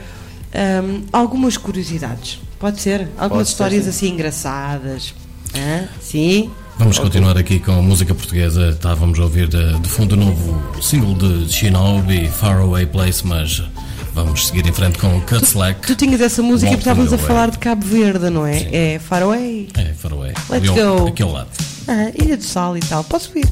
ahm, 0.54 1.02
algumas 1.12 1.56
curiosidades. 1.56 2.38
Pode 2.58 2.80
ser? 2.80 3.08
Algumas 3.18 3.28
Pode 3.28 3.46
ser, 3.46 3.52
histórias 3.52 3.84
sim. 3.84 3.90
assim 3.90 4.08
engraçadas. 4.10 5.14
Hã? 5.56 5.88
Sim? 6.00 6.50
Vamos 6.78 6.98
continuar 6.98 7.36
aqui 7.36 7.58
com 7.58 7.72
a 7.72 7.82
música 7.82 8.14
portuguesa. 8.14 8.70
Estávamos 8.70 9.18
a 9.18 9.24
ouvir 9.24 9.48
de, 9.48 9.78
de 9.80 9.88
fundo 9.88 10.14
o 10.14 10.16
novo 10.16 10.82
single 10.82 11.14
de 11.14 11.52
Shinobi, 11.52 12.28
Faraway 12.28 12.86
Place, 12.86 13.26
mas 13.26 13.62
vamos 14.24 14.46
seguir 14.48 14.66
em 14.66 14.72
frente 14.72 14.98
com 14.98 15.16
o 15.16 15.20
Cut 15.22 15.44
Slack. 15.44 15.86
Tu 15.86 15.94
tinhas 15.94 16.20
essa 16.20 16.42
música 16.42 16.72
e 16.72 16.76
estávamos 16.76 17.12
a 17.12 17.18
falar 17.18 17.50
de 17.50 17.58
Cabo 17.58 17.84
Verde, 17.86 18.30
não 18.30 18.46
é? 18.46 18.58
Sim. 18.58 18.68
É 18.72 18.98
Faraway, 18.98 19.68
É, 19.76 19.92
Faraway. 19.94 20.32
Let's 20.48 20.68
go. 20.70 21.08
Aqui 21.08 21.22
ao 21.22 21.32
lado. 21.32 21.48
ah, 21.88 22.10
Ilha 22.14 22.36
do 22.36 22.42
Sal 22.44 22.76
e 22.76 22.80
tal. 22.80 23.02
Posso 23.04 23.36
ir? 23.38 23.46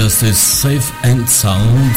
Justice 0.00 0.34
Safe 0.34 0.92
and 1.04 1.26
Sound, 1.26 1.94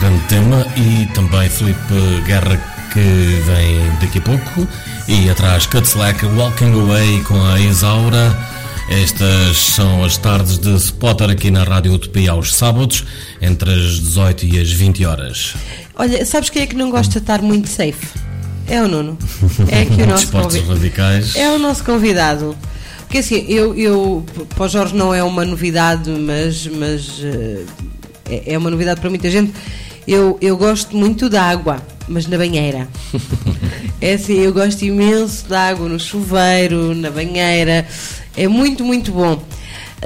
grande 0.00 0.18
tema, 0.28 0.66
e 0.78 1.04
também 1.12 1.46
Felipe 1.50 2.22
Guerra 2.24 2.56
que 2.90 3.00
vem 3.44 3.90
daqui 4.00 4.16
a 4.16 4.22
pouco, 4.22 4.66
e 5.06 5.28
atrás 5.28 5.66
Cutslack 5.66 6.24
Walking 6.24 6.72
Away 6.72 7.22
com 7.24 7.38
a 7.44 7.60
Isaura. 7.60 8.34
Estas 8.88 9.58
são 9.58 10.02
as 10.02 10.16
tardes 10.16 10.56
de 10.56 10.74
Spotter 10.76 11.28
aqui 11.28 11.50
na 11.50 11.64
Rádio 11.64 11.92
Utopia 11.92 12.30
aos 12.30 12.54
sábados, 12.54 13.04
entre 13.42 13.74
as 13.74 14.00
18 14.00 14.46
e 14.46 14.60
as 14.60 14.72
20 14.72 15.04
horas. 15.04 15.54
Olha, 15.96 16.24
sabes 16.24 16.48
quem 16.48 16.62
é 16.62 16.66
que 16.66 16.76
não 16.76 16.90
gosta 16.90 17.12
de 17.12 17.18
estar 17.18 17.42
muito 17.42 17.68
safe? 17.68 18.06
É 18.66 18.80
o 18.82 18.88
Nuno. 18.88 19.18
É 19.70 19.82
aqui 19.82 20.02
o 20.02 20.06
nosso 20.08 20.22
Desportos 20.24 20.56
convidado. 20.56 20.78
radicais. 20.80 21.36
É 21.36 21.50
o 21.50 21.58
nosso 21.58 21.84
convidado. 21.84 22.56
Porque 23.08 23.18
assim, 23.18 23.46
eu, 23.48 23.74
eu 23.74 24.22
para 24.54 24.64
o 24.64 24.68
Jorge 24.68 24.94
não 24.94 25.14
é 25.14 25.22
uma 25.22 25.42
novidade, 25.42 26.10
mas, 26.10 26.66
mas 26.66 27.22
eh, 27.24 27.64
é, 28.28 28.52
é 28.52 28.58
uma 28.58 28.68
novidade 28.68 29.00
para 29.00 29.08
muita 29.08 29.30
gente. 29.30 29.50
Eu, 30.06 30.36
eu 30.42 30.58
gosto 30.58 30.94
muito 30.94 31.26
da 31.26 31.42
água, 31.42 31.82
mas 32.06 32.26
na 32.26 32.36
banheira. 32.36 32.86
É 34.00 34.12
assim, 34.12 34.38
eu 34.38 34.52
gosto 34.52 34.84
imenso 34.84 35.48
da 35.48 35.70
água 35.70 35.88
no 35.88 35.98
chuveiro, 35.98 36.94
na 36.94 37.10
banheira. 37.10 37.84
É 38.36 38.46
muito, 38.46 38.84
muito 38.84 39.10
bom. 39.10 39.42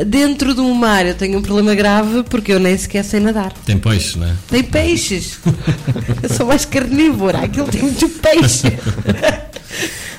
Dentro 0.06 0.54
do 0.54 0.64
mar 0.74 1.04
eu 1.04 1.14
tenho 1.14 1.38
um 1.38 1.42
problema 1.42 1.74
grave 1.74 2.22
porque 2.22 2.52
eu 2.52 2.58
nem 2.58 2.74
sequer 2.78 3.04
sei 3.04 3.20
nadar. 3.20 3.52
Tem 3.66 3.76
peixe, 3.76 4.18
não 4.18 4.28
é? 4.28 4.34
Tem 4.48 4.62
peixes. 4.62 5.38
Eu 6.22 6.28
sou 6.30 6.46
mais 6.46 6.64
carnívora. 6.64 7.40
Aquilo 7.40 7.68
tem 7.68 7.82
muito 7.82 8.08
peixe. 8.08 8.78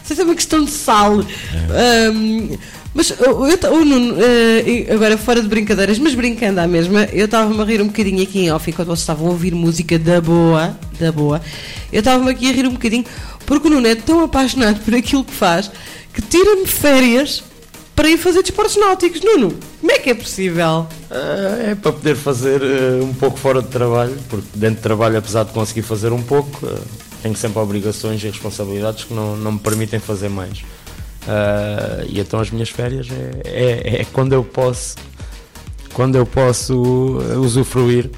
Isso 0.03 0.21
é 0.21 0.23
uma 0.23 0.35
questão 0.35 0.63
de 0.63 0.71
sal. 0.71 1.19
Ahm, 1.19 2.57
mas 2.93 3.09
eu, 3.09 3.47
eu, 3.47 3.73
o 3.73 3.85
Nuno, 3.85 4.15
eh, 4.21 4.93
agora 4.93 5.17
fora 5.17 5.41
de 5.41 5.47
brincadeiras, 5.47 5.97
mas 5.97 6.13
brincando 6.13 6.59
à 6.59 6.67
mesma, 6.67 7.05
eu 7.05 7.25
estava-me 7.25 7.59
a 7.59 7.65
rir 7.65 7.81
um 7.81 7.87
bocadinho 7.87 8.21
aqui 8.21 8.41
em 8.41 8.51
off 8.51 8.69
enquanto 8.69 8.87
vocês 8.87 8.99
estavam 8.99 9.27
a 9.27 9.31
ouvir 9.31 9.55
música 9.55 9.97
da 9.97 10.21
boa, 10.21 10.77
da 10.99 11.11
boa. 11.11 11.41
Eu 11.91 11.99
estava-me 11.99 12.29
aqui 12.29 12.49
a 12.49 12.53
rir 12.53 12.67
um 12.67 12.73
bocadinho 12.73 13.05
porque 13.45 13.67
o 13.67 13.71
Nuno 13.71 13.87
é 13.87 13.95
tão 13.95 14.23
apaixonado 14.23 14.79
por 14.81 14.93
aquilo 14.93 15.23
que 15.23 15.33
faz 15.33 15.71
que 16.13 16.21
tira-me 16.21 16.67
férias 16.67 17.43
para 17.95 18.09
ir 18.09 18.17
fazer 18.17 18.41
desportos 18.41 18.75
náuticos. 18.75 19.21
Nuno, 19.21 19.55
como 19.79 19.91
é 19.91 19.97
que 19.99 20.09
é 20.09 20.13
possível? 20.13 20.87
Ah, 21.09 21.57
é 21.71 21.75
para 21.75 21.91
poder 21.91 22.15
fazer 22.15 22.61
eh, 22.61 23.03
um 23.03 23.13
pouco 23.13 23.37
fora 23.37 23.61
de 23.61 23.67
trabalho, 23.69 24.15
porque 24.29 24.47
dentro 24.53 24.77
de 24.77 24.81
trabalho, 24.81 25.17
apesar 25.17 25.43
de 25.45 25.51
conseguir 25.51 25.81
fazer 25.81 26.11
um 26.11 26.21
pouco, 26.21 26.65
eh, 26.65 26.79
tenho 27.23 27.35
sempre 27.35 27.57
obrigações 27.59 28.21
e 28.23 28.27
responsabilidades 28.27 29.05
que 29.05 29.13
não, 29.13 29.35
não 29.35 29.53
me 29.53 29.59
permitem 29.59 29.99
fazer 29.99 30.29
mais. 30.29 30.63
Ah, 31.27 32.03
e 32.07 32.19
então 32.19 32.39
as 32.39 32.51
minhas 32.51 32.69
férias 32.69 33.07
é, 33.09 33.41
é, 33.45 34.01
é 34.01 34.05
quando 34.11 34.33
eu 34.33 34.43
posso 34.43 34.95
quando 35.93 36.15
eu 36.17 36.25
posso 36.25 36.75
usufruir 37.39 38.09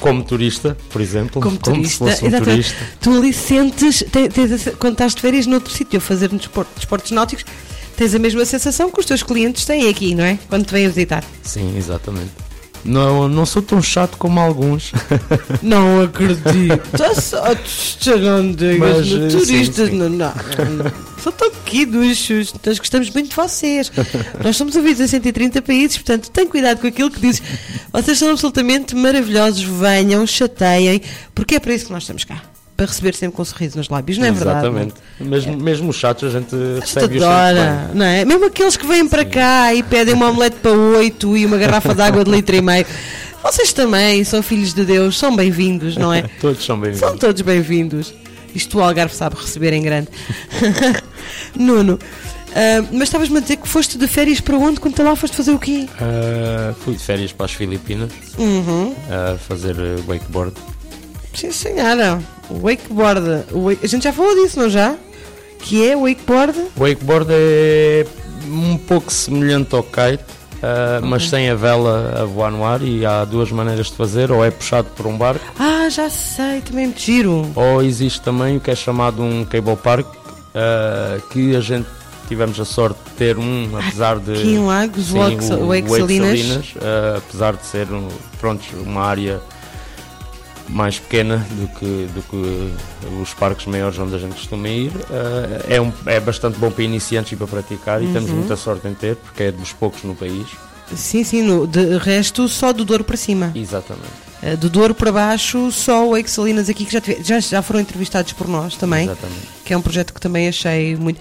como 0.00 0.22
turista, 0.22 0.76
por 0.90 1.00
exemplo, 1.02 1.42
como 1.42 1.56
se 1.56 1.60
turista, 1.62 1.98
fosse 2.06 2.24
um 2.24 2.28
exatamente. 2.28 2.44
turista. 2.74 2.76
Tu 3.00 3.10
ali 3.10 3.32
sentes, 3.32 3.98
te- 4.10 4.28
tens 4.28 4.60
se- 4.62 4.70
quando 4.72 4.92
estás 4.92 5.14
de 5.14 5.20
férias 5.20 5.44
noutro 5.46 5.72
sítio 5.72 5.98
a 5.98 6.00
fazer 6.00 6.28
desporto, 6.28 6.70
desportos 6.76 7.10
náuticos, 7.10 7.44
tens 7.96 8.14
a 8.14 8.18
mesma 8.20 8.44
sensação 8.44 8.90
que 8.92 9.00
os 9.00 9.04
teus 9.06 9.24
clientes 9.24 9.64
têm 9.64 9.88
aqui, 9.88 10.14
não 10.14 10.22
é? 10.24 10.38
Quando 10.48 10.64
te 10.66 10.72
vêm 10.72 10.86
visitar. 10.86 11.24
Sim, 11.42 11.76
exatamente. 11.76 12.30
Não, 12.84 13.28
não 13.28 13.44
sou 13.44 13.60
tão 13.60 13.82
chato 13.82 14.16
como 14.16 14.38
alguns. 14.40 14.92
Não 15.62 16.02
acredito. 16.02 16.80
Está 16.92 17.14
só 17.14 17.54
te 17.54 18.10
Mas, 18.78 19.10
no 19.10 19.28
turistas. 19.30 19.88
sim, 19.88 19.92
sim. 19.92 19.98
Não, 19.98 20.08
não. 20.08 20.32
São 21.22 21.32
tão 21.32 21.50
queridos. 21.64 22.52
Nós 22.64 22.78
gostamos 22.78 23.10
muito 23.10 23.30
de 23.30 23.36
vocês. 23.36 23.90
Nós 24.42 24.56
somos 24.56 24.76
ouvidos 24.76 25.00
em 25.00 25.06
130 25.06 25.60
países, 25.62 25.96
portanto, 25.98 26.30
tem 26.30 26.46
cuidado 26.46 26.80
com 26.80 26.86
aquilo 26.86 27.10
que 27.10 27.20
dizes. 27.20 27.42
Vocês 27.92 28.18
são 28.18 28.30
absolutamente 28.30 28.94
maravilhosos. 28.94 29.62
Venham, 29.62 30.26
chateiem, 30.26 31.02
porque 31.34 31.56
é 31.56 31.60
para 31.60 31.74
isso 31.74 31.86
que 31.86 31.92
nós 31.92 32.04
estamos 32.04 32.24
cá. 32.24 32.40
Para 32.78 32.86
receber 32.86 33.12
sempre 33.12 33.34
com 33.34 33.42
um 33.42 33.44
sorriso 33.44 33.76
nos 33.76 33.88
lábios, 33.88 34.18
não 34.18 34.26
é 34.28 34.30
verdade? 34.30 34.60
Exatamente. 34.68 34.94
Mesmo, 35.18 35.56
mesmo 35.56 35.90
os 35.90 35.96
chatos 35.96 36.32
a 36.32 36.38
gente 36.38 36.54
recebe-os 36.54 36.90
sempre 36.90 37.24
adora, 37.24 37.86
bem. 37.88 37.96
não 37.98 38.06
é? 38.06 38.24
Mesmo 38.24 38.44
aqueles 38.44 38.76
que 38.76 38.86
vêm 38.86 39.08
para 39.08 39.24
cá 39.24 39.74
e 39.74 39.82
pedem 39.82 40.14
uma 40.14 40.30
omelete 40.30 40.58
para 40.62 40.70
oito 40.70 41.36
e 41.36 41.44
uma 41.44 41.56
garrafa 41.58 41.92
de 41.92 42.00
água 42.02 42.22
de 42.22 42.30
litro 42.30 42.54
e 42.54 42.62
meio. 42.62 42.86
Vocês 43.42 43.72
também 43.72 44.22
são 44.22 44.44
filhos 44.44 44.72
de 44.72 44.84
Deus, 44.84 45.18
são 45.18 45.34
bem-vindos, 45.34 45.96
não 45.96 46.14
é? 46.14 46.22
Todos 46.40 46.64
são 46.64 46.78
bem-vindos. 46.78 47.00
São 47.08 47.18
todos 47.18 47.42
bem-vindos. 47.42 48.14
Isto 48.54 48.78
o 48.78 48.80
Algarve 48.80 49.12
sabe 49.12 49.34
receber 49.34 49.72
em 49.72 49.82
grande. 49.82 50.06
Nuno, 51.58 51.98
ah, 52.54 52.86
mas 52.92 53.02
estavas-me 53.08 53.38
a 53.38 53.40
dizer 53.40 53.56
que 53.56 53.66
foste 53.66 53.98
de 53.98 54.06
férias 54.06 54.40
para 54.40 54.56
onde? 54.56 54.78
Quando 54.78 55.02
lá 55.02 55.16
foste 55.16 55.36
fazer 55.36 55.50
o 55.50 55.58
quê? 55.58 55.88
Ah, 56.00 56.72
fui 56.84 56.94
de 56.94 57.02
férias 57.02 57.32
para 57.32 57.46
as 57.46 57.52
Filipinas 57.54 58.12
Uhum. 58.38 58.94
a 59.10 59.36
fazer 59.36 59.74
wakeboard. 60.06 60.54
Sim, 61.38 61.52
senhora. 61.52 62.20
Wakeboard. 62.50 63.44
O 63.52 63.64
wake- 63.68 63.84
A 63.84 63.88
gente 63.88 64.02
já 64.04 64.12
falou 64.12 64.34
disso, 64.34 64.58
não 64.58 64.68
já? 64.68 64.96
Que 65.60 65.88
é 65.88 65.96
wakeboard? 65.96 66.58
Wakeboard 66.76 67.28
é 67.32 68.06
um 68.48 68.76
pouco 68.78 69.12
semelhante 69.12 69.74
ao 69.74 69.82
kite, 69.82 70.24
ah, 70.62 71.00
mas 71.02 71.28
sem 71.28 71.50
a 71.50 71.54
vela 71.54 72.20
a 72.22 72.24
voar 72.24 72.50
no 72.50 72.64
ar 72.64 72.80
e 72.82 73.04
há 73.04 73.24
duas 73.24 73.50
maneiras 73.52 73.86
de 73.88 73.92
fazer, 73.94 74.30
ou 74.32 74.44
é 74.44 74.50
puxado 74.50 74.88
por 74.96 75.06
um 75.06 75.16
barco, 75.16 75.44
Ah, 75.58 75.88
já 75.90 76.08
sei, 76.08 76.60
também 76.62 76.86
me 76.88 76.94
giro. 76.96 77.50
ou 77.54 77.82
existe 77.82 78.20
também 78.22 78.56
o 78.56 78.60
que 78.60 78.70
é 78.70 78.74
chamado 78.74 79.22
um 79.22 79.44
cable 79.44 79.76
park, 79.76 80.06
ah, 80.54 81.18
que 81.30 81.54
a 81.54 81.60
gente 81.60 81.86
tivemos 82.28 82.58
a 82.60 82.64
sorte 82.64 82.98
de 83.04 83.10
ter 83.16 83.36
um, 83.38 83.68
apesar 83.78 84.18
de... 84.18 84.32
Aqui 84.32 84.48
em 84.54 84.64
Lagos, 84.66 85.06
Sim, 85.06 85.18
o 85.36 85.42
Salinas. 85.42 85.88
Salinas, 86.38 86.66
ah, 86.80 87.18
apesar 87.18 87.54
de 87.56 87.66
ser 87.66 87.86
um, 87.92 88.08
pronto, 88.40 88.62
uma 88.86 89.02
área 89.02 89.40
mais 90.68 90.98
pequena 90.98 91.38
do 91.52 91.66
que, 91.78 92.08
do 92.14 92.22
que 92.22 92.72
os 93.22 93.32
parques 93.34 93.66
maiores 93.66 93.98
onde 93.98 94.14
a 94.14 94.18
gente 94.18 94.32
costuma 94.34 94.68
ir, 94.68 94.92
ah, 95.10 95.64
é, 95.68 95.80
um, 95.80 95.92
é 96.06 96.20
bastante 96.20 96.58
bom 96.58 96.70
para 96.70 96.84
iniciantes 96.84 97.32
e 97.32 97.36
para 97.36 97.46
praticar 97.46 98.00
Uhum. 98.00 98.10
e 98.10 98.12
temos 98.12 98.30
muita 98.30 98.56
sorte 98.56 98.86
em 98.86 98.94
ter, 98.94 99.16
porque 99.16 99.44
é 99.44 99.52
dos 99.52 99.72
poucos 99.72 100.02
no 100.04 100.14
país. 100.14 100.46
Sim, 100.94 101.22
sim, 101.24 101.42
no, 101.42 101.66
de 101.66 101.98
resto 101.98 102.48
só 102.48 102.72
do 102.72 102.84
Douro 102.84 103.04
para 103.04 103.16
cima. 103.16 103.52
Exatamente. 103.54 104.08
Eh, 104.42 104.56
Do 104.56 104.70
Douro 104.70 104.94
para 104.94 105.10
baixo, 105.12 105.70
só 105.72 106.06
o 106.06 106.12
Wake 106.12 106.30
Salinas 106.30 106.68
aqui 106.68 106.84
que 106.86 106.92
já, 106.92 107.00
tive- 107.00 107.22
já, 107.22 107.38
já 107.40 107.60
foram 107.60 107.80
entrevistados 107.80 108.32
por 108.32 108.46
nós 108.48 108.74
também. 108.76 109.04
Exatamente. 109.04 109.40
Que 109.64 109.74
é 109.74 109.76
um 109.76 109.82
projeto 109.82 110.14
que 110.14 110.20
também 110.20 110.48
achei 110.48 110.96
muito. 110.96 111.20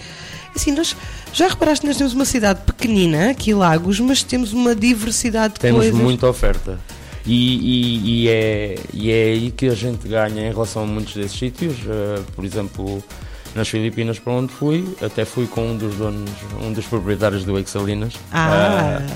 Assim, 0.55 0.71
nós 0.71 0.95
já 1.33 1.47
reparaste 1.49 1.81
que 1.81 1.87
nós 1.87 1.97
temos 1.97 2.13
uma 2.13 2.25
cidade 2.25 2.61
pequenina, 2.65 3.31
aqui 3.31 3.53
Lagos, 3.53 3.99
mas 3.99 4.23
temos 4.23 4.53
uma 4.53 4.73
diversidade 4.75 5.55
de 5.55 5.59
Temos 5.59 5.81
coisas. 5.81 5.99
muita 5.99 6.27
oferta. 6.27 6.79
E, 7.27 7.57
e- 7.57 8.23
e 8.23 8.29
é, 8.29 8.75
e 8.93 9.11
é 9.11 9.23
aí 9.33 9.51
que 9.51 9.67
a 9.67 9.75
gente 9.75 10.07
ganha 10.07 10.47
em 10.47 10.51
relação 10.51 10.83
a 10.83 10.85
muitos 10.85 11.13
desses 11.13 11.37
sítios. 11.37 11.75
Ah, 11.87 12.21
por 12.35 12.45
exemplo, 12.45 13.03
nas 13.53 13.67
Filipinas, 13.67 14.17
para 14.17 14.33
onde 14.33 14.53
fui, 14.53 14.87
até 15.01 15.25
fui 15.25 15.45
com 15.45 15.71
um 15.71 15.75
dos 15.77 15.95
donos, 15.95 16.29
um 16.63 16.71
dos 16.71 16.85
proprietários 16.85 17.43
do 17.43 17.53
Wake 17.55 17.69
Salinas. 17.69 18.13
Ah, 18.31 19.01
Ah, 19.01 19.13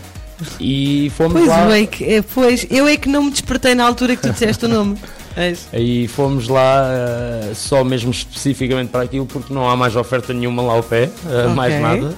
e 0.60 1.12
fomos 1.16 1.34
pois, 1.34 1.48
lá. 1.48 1.68
eh, 1.80 2.24
pois, 2.34 2.68
eu 2.70 2.88
é 2.88 2.98
que 2.98 3.08
não 3.08 3.24
me 3.24 3.32
despertei 3.32 3.76
na 3.76 3.86
altura 3.86 4.16
que 4.16 4.24
tu 4.24 4.32
disseste 4.32 4.66
o 4.66 4.70
nome. 4.70 4.98
É. 5.38 5.54
Aí 5.72 6.10
fomos 6.10 6.50
lá 6.50 6.82
ah, 6.92 7.52
só 7.56 7.86
mesmo 7.86 8.12
especificamente 8.12 8.90
para 8.90 9.04
aquilo 9.04 9.26
porque 9.26 9.54
não 9.54 9.70
há 9.70 9.78
mais 9.78 9.96
oferta 9.96 10.34
nenhuma 10.34 10.62
lá 10.62 10.74
ao 10.74 10.84
pé, 10.84 11.10
ah, 11.26 11.44
Ok. 11.46 11.56
mais 11.56 11.82
nada. 11.82 12.14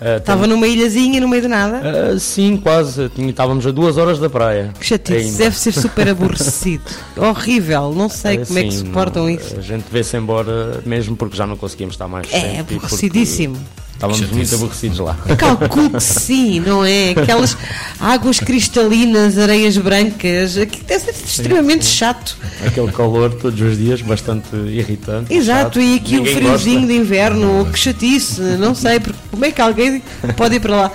Estava 0.00 0.42
temos- 0.42 0.48
numa 0.48 0.66
ilhazinha 0.66 1.20
no 1.20 1.28
meio 1.28 1.42
de 1.42 1.48
nada. 1.48 1.80
Ah, 2.14 2.18
sim, 2.18 2.56
quase. 2.56 3.08
Tinha- 3.08 3.30
Estávamos 3.30 3.66
a 3.66 3.70
duas 3.70 3.96
horas 3.98 4.18
da 4.18 4.30
praia. 4.30 4.72
Que 4.78 4.86
chatice, 4.86 5.38
deve 5.38 5.58
ser 5.58 5.72
super 5.72 6.08
aborrecido. 6.10 6.84
Horrível, 7.16 7.92
não 7.94 8.08
sei 8.08 8.36
Ah, 8.38 8.46
como 8.46 8.58
é 8.58 8.62
que 8.64 8.70
sim, 8.72 8.78
suportam 8.86 9.22
não- 9.24 9.30
isso. 9.30 9.56
A 9.58 9.60
gente 9.60 9.84
vê-se 9.90 10.16
embora 10.16 10.80
mesmo 10.86 11.16
porque 11.16 11.36
já 11.36 11.46
não 11.46 11.56
conseguimos 11.56 11.94
estar 11.94 12.06
mais 12.08 12.32
É 12.32 12.60
e 12.60 12.62
porque 12.64 12.74
aborrecidíssimo. 12.76 13.56
Estávamos 13.98 14.30
muito 14.30 14.54
aborrecidos 14.54 14.98
lá. 15.00 15.14
Calculo 15.36 15.90
que 15.90 16.00
sim, 16.00 16.60
não 16.60 16.84
é? 16.84 17.10
Aquelas 17.10 17.56
águas 17.98 18.38
cristalinas, 18.38 19.36
areias 19.36 19.76
brancas, 19.76 20.56
aqui 20.56 20.84
deve 20.84 21.00
ser 21.12 21.24
extremamente 21.24 21.84
chato. 21.84 22.36
Aquele 22.64 22.92
calor 22.92 23.34
todos 23.34 23.60
os 23.60 23.76
dias, 23.76 24.00
bastante 24.00 24.54
irritante. 24.54 25.34
Exato, 25.34 25.64
chato. 25.64 25.80
e 25.80 25.96
aqui 25.96 26.14
o 26.14 26.18
Ninguém 26.18 26.36
friozinho 26.36 26.80
gosta. 26.82 26.92
de 26.94 26.98
inverno, 26.98 27.68
que 27.72 27.78
chatice, 27.78 28.40
não 28.40 28.72
sei, 28.72 29.00
porque 29.00 29.18
como 29.32 29.44
é 29.44 29.50
que 29.50 29.60
alguém 29.60 30.00
pode 30.36 30.54
ir 30.54 30.60
para 30.60 30.76
lá? 30.76 30.92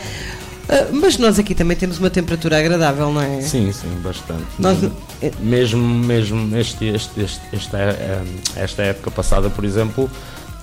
Ah, 0.69 0.87
mas 0.93 1.17
nós 1.17 1.37
aqui 1.37 1.53
também 1.53 1.75
temos 1.75 1.99
uma 1.99 2.09
temperatura 2.09 2.57
agradável, 2.57 3.11
não 3.11 3.21
é? 3.21 3.41
Sim, 3.41 3.69
sim, 3.73 3.89
bastante. 4.01 4.45
Nós- 4.57 4.77
Mesmo, 5.41 5.77
mesmo 5.85 6.55
este, 6.57 6.85
este, 6.85 7.19
este- 7.21 7.41
esta, 7.51 7.77
eh, 7.77 8.21
esta 8.55 8.81
época 8.81 9.11
passada, 9.11 9.49
por 9.49 9.65
exemplo, 9.65 10.09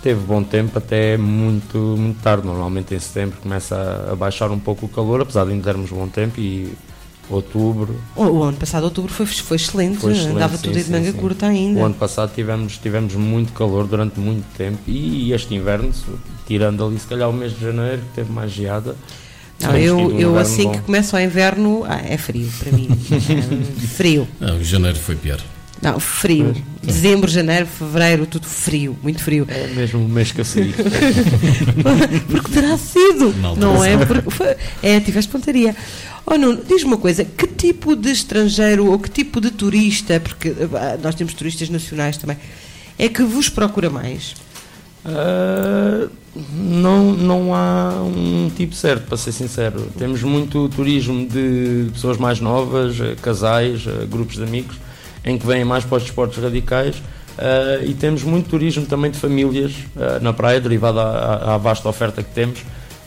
teve 0.02 0.20
bom 0.20 0.42
tempo 0.42 0.78
até 0.78 1.16
muito, 1.16 1.78
muito 1.78 2.20
tarde. 2.22 2.46
Normalmente 2.46 2.94
em 2.94 2.98
setembro 2.98 3.38
começa 3.42 4.08
a, 4.10 4.14
baixar 4.14 4.50
um 4.50 4.58
pouco 4.58 4.86
o 4.86 4.88
calor, 4.88 5.20
apesar 5.20 5.44
de 5.44 5.52
ainda 5.52 5.64
termos 5.64 5.90
bom 5.90 6.08
tempo 6.08 6.40
e 6.40 6.72
outubro 7.28 7.94
O, 8.16 8.24
o 8.24 8.42
ano 8.42 8.56
passado, 8.56 8.84
outubro, 8.84 9.12
foi, 9.12 9.24
foi 9.24 9.56
excelente. 9.56 9.98
foi 9.98 10.12
excelente. 10.12 10.36
Andava 10.36 10.56
sim, 10.56 10.64
tudo 10.64 10.76
aí 10.76 10.82
de 10.82 10.88
sim, 10.88 10.92
manga 10.92 11.12
sim. 11.12 11.18
curta 11.18 11.46
ainda. 11.46 11.80
O 11.80 11.84
ano 11.84 11.94
passado 11.94 12.32
tivemos, 12.34 12.76
tivemos 12.78 13.14
muito 13.14 13.52
calor 13.52 13.86
durante 13.86 14.18
muito 14.18 14.44
tempo 14.56 14.78
e 14.86 15.32
este 15.32 15.54
inverno, 15.54 15.92
tirando 16.46 16.84
ali 16.84 16.98
se 16.98 17.06
calhar 17.06 17.30
o 17.30 17.32
mês 17.32 17.52
de 17.52 17.60
janeiro, 17.60 18.02
que 18.02 18.14
teve 18.16 18.32
mais 18.32 18.50
geada. 18.50 18.96
Não, 19.60 19.76
eu, 19.76 19.98
um 19.98 20.18
eu 20.18 20.38
assim 20.38 20.64
bom. 20.64 20.72
que 20.72 20.80
começa 20.80 21.16
o 21.16 21.20
inverno, 21.20 21.84
ah, 21.86 22.00
é 22.02 22.16
frio 22.16 22.50
para 22.58 22.72
mim. 22.72 22.88
É 23.10 23.86
frio. 23.86 24.26
Ah, 24.40 24.54
o 24.54 24.64
janeiro 24.64 24.98
foi 24.98 25.16
pior. 25.16 25.38
Não, 25.82 25.98
frio. 25.98 26.54
Dezembro, 26.82 27.30
janeiro, 27.30 27.66
fevereiro, 27.66 28.26
tudo 28.26 28.46
frio, 28.46 28.96
muito 29.02 29.22
frio. 29.22 29.46
É 29.48 29.66
mesmo 29.68 30.04
o 30.04 30.08
mês 30.08 30.30
que 30.30 30.40
eu 30.40 30.44
saí. 30.44 30.74
Porque 32.30 32.52
terá 32.52 32.76
sido, 32.76 33.34
Não, 33.40 33.56
não 33.56 33.84
é? 33.84 33.96
terá 33.96 34.06
Porque 34.06 34.30
foi, 34.30 34.56
é, 34.82 35.00
tiveste 35.00 35.30
pontaria. 35.30 35.74
Oh, 36.26 36.36
Nuno, 36.36 36.62
diz-me 36.66 36.90
uma 36.90 36.98
coisa, 36.98 37.24
que 37.24 37.46
tipo 37.46 37.96
de 37.96 38.10
estrangeiro 38.10 38.90
ou 38.90 38.98
que 38.98 39.10
tipo 39.10 39.40
de 39.40 39.50
turista, 39.50 40.20
porque 40.20 40.54
ah, 40.74 40.98
nós 41.02 41.14
temos 41.14 41.32
turistas 41.34 41.70
nacionais 41.70 42.18
também, 42.18 42.36
é 42.98 43.08
que 43.08 43.22
vos 43.22 43.48
procura 43.48 43.88
mais? 43.88 44.34
Ah, 45.04 46.08
não, 46.54 47.12
não 47.12 47.54
há 47.54 48.02
um 48.02 48.50
tipo 48.54 48.74
certo, 48.74 49.06
para 49.06 49.16
ser 49.16 49.32
sincero. 49.32 49.90
Temos 49.98 50.22
muito 50.22 50.68
turismo 50.68 51.26
de 51.26 51.90
pessoas 51.92 52.16
mais 52.18 52.40
novas, 52.40 52.96
casais, 53.20 53.84
eh, 53.86 54.06
grupos 54.06 54.36
de 54.36 54.44
amigos, 54.44 54.76
em 55.24 55.36
que 55.38 55.46
vêm 55.46 55.64
mais 55.64 55.84
para 55.84 55.96
os 55.98 56.02
desportos 56.04 56.42
radicais. 56.42 56.96
ah, 57.38 57.78
e 57.84 57.94
temos 57.94 58.22
muito 58.22 58.48
turismo 58.50 58.86
também 58.86 59.10
de 59.10 59.18
famílias 59.18 59.72
ah, 59.96 60.18
na 60.20 60.32
praia, 60.32 60.60
derivado 60.60 61.00
à, 61.00 61.54
à 61.54 61.58
vasta 61.58 61.88
oferta 61.88 62.22
que 62.22 62.30
temos. 62.30 62.60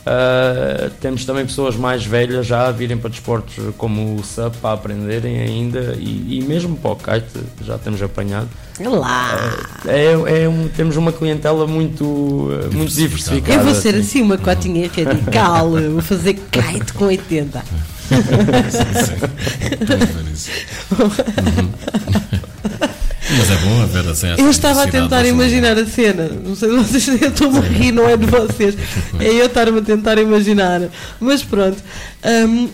Ah, 0.06 0.90
temos 1.00 1.24
também 1.24 1.46
pessoas 1.46 1.76
mais 1.76 2.04
velhas 2.04 2.46
já 2.46 2.66
a 2.68 2.70
virem 2.72 2.96
para 2.98 3.08
desportos 3.08 3.54
como 3.78 4.16
o 4.16 4.22
SUP 4.22 4.54
para 4.60 4.74
aprenderem 4.74 5.40
ainda 5.40 5.96
e, 5.98 6.38
e 6.40 6.44
mesmo 6.46 6.76
para 6.76 6.90
o 6.90 6.96
kite 6.96 7.40
já 7.64 7.78
temos 7.78 8.02
apanhado. 8.02 8.48
Lá! 8.80 9.56
É, 9.86 10.42
é 10.42 10.48
um- 10.48 10.68
temos 10.68 10.96
uma 10.96 11.10
clientela 11.12 11.66
muito, 11.66 12.04
muito 12.72 12.92
diversificada. 12.92 13.60
Eu 13.60 13.64
vou 13.64 13.74
ser 13.74 13.94
sim. 13.94 14.00
assim 14.00 14.22
uma 14.22 14.36
cotinha 14.36 14.90
radical, 14.94 15.70
vou 15.70 16.02
fazer 16.02 16.34
kite 16.34 16.92
com 16.92 17.06
80. 17.06 17.62
Vamos 19.86 20.08
ver 20.10 20.32
isso. 20.32 20.50
Uhum. 20.98 21.72
Mas 23.36 23.50
é 23.50 23.56
bom 23.56 23.82
haver 23.82 24.08
assim 24.08 24.28
Eu 24.38 24.48
estava 24.50 24.84
a 24.84 24.86
tentar 24.86 25.24
imaginar 25.26 25.76
a 25.78 25.86
cena. 25.86 26.28
Não 26.28 26.54
sei 26.54 26.68
se 26.70 26.76
vocês. 26.76 27.22
Eu 27.22 27.28
estou 27.28 27.56
a 27.56 27.60
rir, 27.60 27.92
não 27.92 28.08
é 28.08 28.16
de 28.16 28.26
vocês. 28.26 28.76
É 29.20 29.28
eu 29.28 29.46
estar-me 29.46 29.78
a 29.78 29.82
tentar 29.82 30.18
imaginar. 30.18 30.82
Mas 31.20 31.42
pronto. 31.42 31.76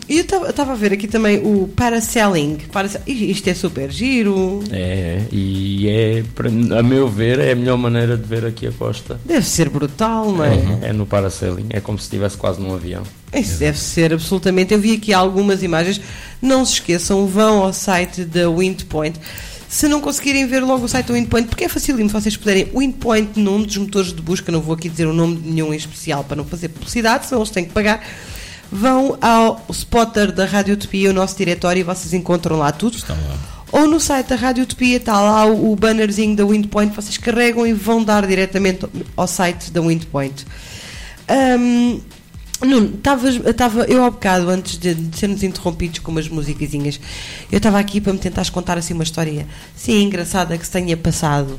E 0.08 0.16
eu 0.18 0.20
estava- 0.22 0.72
a 0.72 0.74
ver 0.76 0.92
aqui 0.92 1.08
também 1.08 1.38
o 1.38 1.68
parasailing. 1.74 2.58
Parase- 2.72 2.98
Ih, 3.06 3.30
Isto 3.30 3.48
é 3.48 3.54
super 3.54 3.90
giro. 3.90 4.62
É, 4.70 5.22
e 5.32 5.88
é, 5.88 6.22
para- 6.34 6.48
a 6.48 6.82
meu 6.82 7.08
ver, 7.08 7.38
é 7.40 7.52
a 7.52 7.56
melhor 7.56 7.76
maneira 7.78 8.16
de 8.16 8.24
ver 8.24 8.44
aqui 8.44 8.66
a 8.66 8.72
costa. 8.72 9.18
Deve 9.24 9.46
ser 9.46 9.68
brutal, 9.68 10.30
não 10.32 10.44
é? 10.44 10.88
É 10.88 10.92
no 10.92 11.06
parasailing, 11.06 11.66
é 11.70 11.80
como 11.80 11.98
se 11.98 12.04
estivesse 12.04 12.36
quase 12.36 12.60
num 12.60 12.74
avião. 12.74 13.02
Isso 13.34 13.58
deve 13.58 13.78
ser 13.78 14.12
absolutamente. 14.12 14.74
Eu 14.74 14.80
vi 14.80 14.94
aqui 14.94 15.12
algumas 15.12 15.62
imagens. 15.62 16.00
Não 16.42 16.64
se 16.64 16.74
esqueçam, 16.74 17.26
vão 17.26 17.62
ao 17.62 17.72
site 17.72 18.24
da 18.24 18.48
Windpoint. 18.50 19.16
Se 19.70 19.87
não 19.87 20.00
conseguirem 20.00 20.48
ver 20.48 20.64
logo 20.64 20.85
o 20.85 20.88
site 20.88 21.06
da 21.06 21.14
Windpoint, 21.14 21.46
porque 21.46 21.62
é 21.62 21.68
facílimo, 21.68 22.09
se 22.09 22.12
vocês 22.12 22.37
puderem, 22.37 22.68
Windpoint 22.74 23.38
num 23.38 23.62
dos 23.62 23.76
motores 23.76 24.12
de 24.12 24.20
busca, 24.20 24.50
não 24.50 24.61
vou 24.61 24.74
aqui 24.74 24.88
dizer 24.88 25.06
o 25.06 25.12
nome 25.12 25.37
de 25.37 25.48
nenhum 25.48 25.72
em 25.72 25.76
especial 25.76 26.24
para 26.24 26.37
não 26.37 26.44
fazer 26.44 26.70
publicidade, 26.70 27.26
senão 27.26 27.40
eles 27.40 27.52
têm 27.52 27.64
que 27.64 27.70
pagar. 27.70 28.04
Vão 28.72 29.16
ao 29.20 29.64
spotter 29.70 30.33
da 30.33 30.44
Rádio 30.44 30.74
Utopia, 30.74 31.11
o 31.11 31.12
nosso 31.12 31.37
diretório, 31.37 31.78
e 31.78 31.83
vocês 31.85 32.12
encontram 32.12 32.59
lá 32.59 32.72
tudo. 32.72 32.96
Está 32.96 33.14
lá. 33.14 33.38
Ou 33.70 33.87
no 33.87 34.00
site 34.00 34.26
da 34.26 34.35
Rádio 34.35 34.64
Utopia 34.64 34.96
está 34.96 35.20
lá 35.20 35.46
o, 35.46 35.76
bannerzinho 35.76 36.35
da 36.35 36.44
Windpoint, 36.44 36.92
vocês 36.92 37.16
carregam 37.16 37.64
e 37.64 37.72
vão 37.72 38.02
dar 38.02 38.26
diretamente 38.26 38.85
ao 39.16 39.28
site 39.28 39.70
da 39.70 39.80
Windpoint. 39.80 40.44
Ahm, 41.28 42.00
Nuno, 42.62 42.92
estava 43.48 43.84
eu 43.88 44.04
há 44.04 44.10
bocado, 44.10 44.50
antes 44.50 44.76
de, 44.78 44.94
de 44.94 45.18
sermos 45.18 45.42
interrompidos 45.42 45.98
com 46.00 46.10
umas 46.10 46.28
musicazinhas, 46.28 47.00
eu 47.50 47.56
estava 47.56 47.78
aqui 47.78 48.00
para 48.00 48.12
me 48.12 48.18
tentares 48.18 48.50
contar 48.50 48.76
assim 48.76 48.92
uma 48.92 49.02
história 49.02 49.46
sim, 49.74 50.02
engraçada 50.02 50.56
que 50.58 50.64
se 50.64 50.70
tenha 50.70 50.96
passado. 50.96 51.58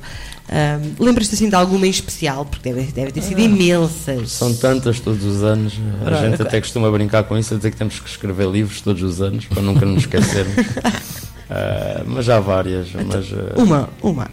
Ahm, 0.49 0.93
Lembras-te 0.99 1.33
assim 1.35 1.49
de 1.49 1.55
alguma 1.55 1.87
em 1.87 1.89
especial? 1.89 2.45
Porque 2.45 2.71
deve, 2.71 2.91
deve 2.91 3.11
ter 3.11 3.21
sido 3.21 3.39
imensas. 3.39 4.31
São 4.31 4.53
tantas 4.53 4.99
todos 4.99 5.23
os 5.23 5.43
anos, 5.43 5.73
a 6.01 6.05
Ora, 6.05 6.29
gente 6.29 6.41
até 6.41 6.59
costuma 6.59 6.91
brincar 6.91 7.23
com 7.23 7.37
isso, 7.37 7.53
a 7.53 7.57
dizer 7.57 7.71
que 7.71 7.77
temos 7.77 7.99
que 7.99 8.09
escrever 8.09 8.47
livros 8.49 8.81
todos 8.81 9.01
os 9.01 9.21
anos, 9.21 9.45
para 9.45 9.61
nunca 9.61 9.85
nos 9.85 10.01
esquecermos. 10.03 10.55
Ah, 11.53 12.03
mas 12.07 12.29
há 12.29 12.39
várias, 12.39 12.87
mas... 12.93 13.25
ah, 13.33 13.61
Uma, 13.61 13.89
uma. 14.01 14.31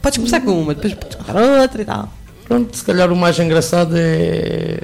Podes 0.00 0.18
começar 0.18 0.40
com 0.40 0.52
uma, 0.62 0.72
depois 0.72 0.94
podes 0.94 1.16
contar 1.16 1.34
outra 1.34 1.82
e 1.82 1.84
tal. 1.84 2.12
Pronto, 2.46 2.76
se 2.76 2.84
calhar 2.84 3.12
o 3.12 3.16
mais 3.16 3.36
engraçado 3.40 3.94
é 3.96 4.78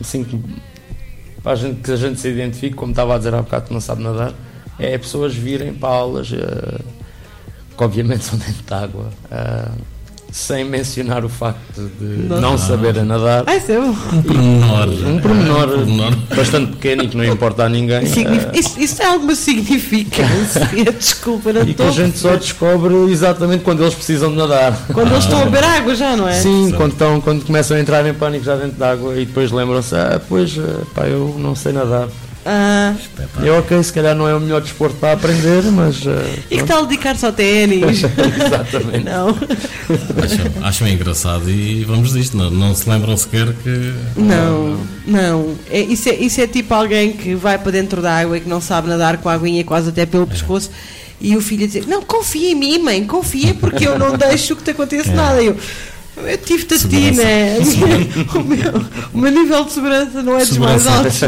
assim 0.00 0.24
para 1.42 1.52
a 1.52 1.54
gente, 1.54 1.80
que 1.80 1.90
a 1.90 1.96
gente 1.96 2.20
se 2.20 2.28
identifique, 2.28 2.74
como 2.74 2.90
estava 2.90 3.14
a 3.14 3.18
dizer 3.18 3.34
há 3.34 3.42
bocado 3.42 3.66
que 3.66 3.72
não 3.72 3.80
sabe 3.80 4.02
nadar, 4.02 4.34
é 4.78 4.98
pessoas 4.98 5.34
virem 5.34 5.72
para 5.72 5.88
aulas 5.88 6.32
eh, 6.32 6.80
que 7.76 7.84
obviamente 7.84 8.22
são 8.24 8.38
dentro 8.38 8.62
de 8.62 8.74
água, 8.74 9.10
eh, 9.30 9.68
sem 10.30 10.64
mencionar 10.64 11.24
o 11.24 11.28
facto 11.28 11.90
de 11.98 12.04
Não. 12.28 12.40
não, 12.40 12.58
saberem 12.58 13.04
nadar. 13.04 13.44
Ah, 13.46 13.56
isso 13.56 13.72
é 13.72 13.80
bom. 13.80 13.94
Pormenor. 14.22 14.88
Um 15.06 15.20
pormenor, 15.20 15.68
pormenor. 15.68 16.12
bastante 16.36 16.72
pequeno 16.72 17.02
e 17.04 17.08
que 17.08 17.16
não 17.16 17.24
importa 17.24 17.64
a 17.64 17.68
ninguém. 17.68 18.06
Signif- 18.06 18.46
eh, 18.52 18.58
isso, 18.58 18.78
isso 18.78 18.96
tem 18.96 19.06
alguma 19.06 19.34
significância? 19.34 20.68
Desculpa, 20.98 21.52
não 21.52 21.62
e 21.62 21.64
que 21.66 21.70
estou 21.72 21.88
a 21.88 21.90
gente 21.90 22.18
só 22.18 22.36
descobre 22.36 22.94
exatamente 23.10 23.64
quando 23.64 23.82
eles 23.82 23.94
precisam 23.94 24.30
de 24.30 24.36
nadar. 24.36 24.78
Quando 24.92 25.10
eles 25.12 25.24
estão 25.24 25.40
a 25.40 25.44
beber 25.44 25.64
água 25.64 25.94
já, 25.94 26.16
não 26.16 26.28
é? 26.28 26.34
Sim, 26.34 26.72
quando, 26.76 26.92
estão, 26.92 27.20
quando 27.20 27.44
começam 27.44 27.76
a 27.76 27.80
entrar 27.80 28.06
em 28.06 28.14
pânico 28.14 28.44
já 28.44 28.56
dentro 28.56 28.76
d'água 28.78 29.16
e 29.16 29.24
depois 29.24 29.50
lembram-se, 29.50 29.94
ah, 29.94 30.20
pois, 30.28 30.56
eh, 30.58 30.62
pá, 30.94 31.06
eu 31.06 31.34
não 31.38 31.54
sei 31.54 31.72
nadar. 31.72 32.06
Ah, 32.50 32.94
Eu, 33.42 33.58
ok, 33.58 33.82
se 33.82 33.92
calhar 33.92 34.14
não 34.16 34.26
é 34.26 34.34
o 34.34 34.40
melhor 34.40 34.62
desporto 34.62 34.96
para 34.96 35.12
aprender, 35.12 35.62
mas. 35.64 36.06
eh, 36.06 36.38
e 36.50 36.56
que 36.56 36.64
tal 36.64 36.86
dedicar-se 36.86 37.26
ao 37.26 37.32
ténis? 37.32 38.00
Exatamente. 38.08 39.04
não. 39.04 39.28
Acham, 40.24 40.46
acham 40.62 40.88
engraçado 40.88 41.50
e 41.50 41.84
vamos 41.84 42.12
disto. 42.14 42.36
Não, 42.38 42.50
não 42.50 42.74
se 42.74 42.88
lembram 42.88 43.14
sequer 43.18 43.52
que. 43.62 43.92
Não, 44.16 44.80
não. 45.06 45.54
É, 45.70 45.80
isso, 45.80 46.08
é, 46.08 46.14
isso 46.14 46.40
é 46.40 46.46
tipo 46.46 46.72
alguém 46.72 47.12
que 47.12 47.34
vai 47.34 47.58
para 47.58 47.72
dentro 47.72 48.00
da 48.00 48.16
água 48.18 48.38
e 48.38 48.40
que 48.40 48.48
não 48.48 48.62
sabe 48.62 48.88
nadar 48.88 49.18
com 49.18 49.28
a 49.28 49.34
aguinha 49.34 49.62
quase 49.62 49.90
até 49.90 50.06
pelo 50.06 50.26
pescoço 50.26 50.70
e 51.20 51.36
o 51.36 51.42
filho 51.42 51.64
a 51.64 51.66
dizer: 51.66 51.86
Não, 51.86 52.02
confia 52.02 52.50
em 52.52 52.54
mim, 52.54 52.78
mãe, 52.78 53.04
confia 53.04 53.52
porque 53.52 53.86
eu 53.86 53.98
não 53.98 54.16
deixo 54.18 54.56
que 54.56 54.62
te 54.62 54.70
aconteça 54.70 55.12
nada. 55.12 55.42
Eu, 55.42 55.54
eu 56.26 56.38
tive-te 56.38 56.74
a 56.74 56.78
ti, 56.78 56.84
Segurança. 56.84 57.16
né? 57.16 57.58
O 58.34 58.42
meu, 58.42 58.84
o 59.14 59.18
meu 59.18 59.30
nível 59.32 59.64
de 59.64 59.72
segurança 59.72 60.22
não 60.22 60.36
é 60.36 60.44
dos 60.44 60.58
mais 60.58 60.86
altos. 60.86 61.20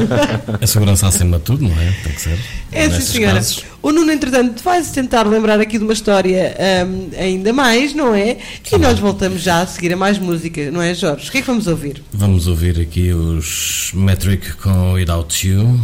A 0.61 0.67
segurança 0.67 1.07
acima 1.09 1.39
de 1.39 1.45
tudo, 1.45 1.69
não 1.69 1.81
é? 1.81 1.93
Tem 2.03 2.13
que 2.13 2.21
ser. 2.21 2.39
É 2.73 2.89
sim, 2.91 3.01
senhora. 3.01 3.35
casos. 3.37 3.65
O 3.83 3.91
Nuno, 3.93 4.13
entretanto, 4.13 4.63
vai-se 4.63 4.93
tentar 4.93 5.27
lembrar 5.27 5.59
aqui 5.61 5.79
de 5.79 5.85
uma 5.85 5.93
história 5.93 6.55
ahm, 6.59 7.09
ainda 7.19 7.53
mais, 7.53 7.95
não 7.95 8.15
é? 8.15 8.37
E 8.71 8.79
nós 8.79 8.99
voltamos 8.99 9.41
já 9.43 9.63
a 9.63 9.67
seguir 9.67 9.93
a 9.93 9.97
mais 9.97 10.19
música, 10.19 10.71
não 10.71 10.83
é, 10.83 10.95
Jorge? 10.95 11.29
O 11.29 11.33
que 11.33 11.39
é 11.39 11.41
que 11.41 11.47
vamos 11.47 11.67
ouvir? 11.67 12.03
Vamos 12.13 12.47
ouvir 12.47 12.79
aqui 12.81 13.13
os 13.13 13.91
Metric 13.95 14.53
com 14.55 14.93
Without 14.93 15.49
You, 15.49 15.81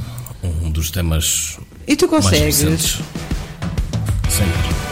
um 0.62 0.70
dos 0.70 0.90
temas 0.90 1.58
E 1.88 1.96
tu 1.96 2.06
mais 2.10 2.24
consegues? 2.24 2.60
recentes. 2.62 2.98
Sempre. 4.28 4.85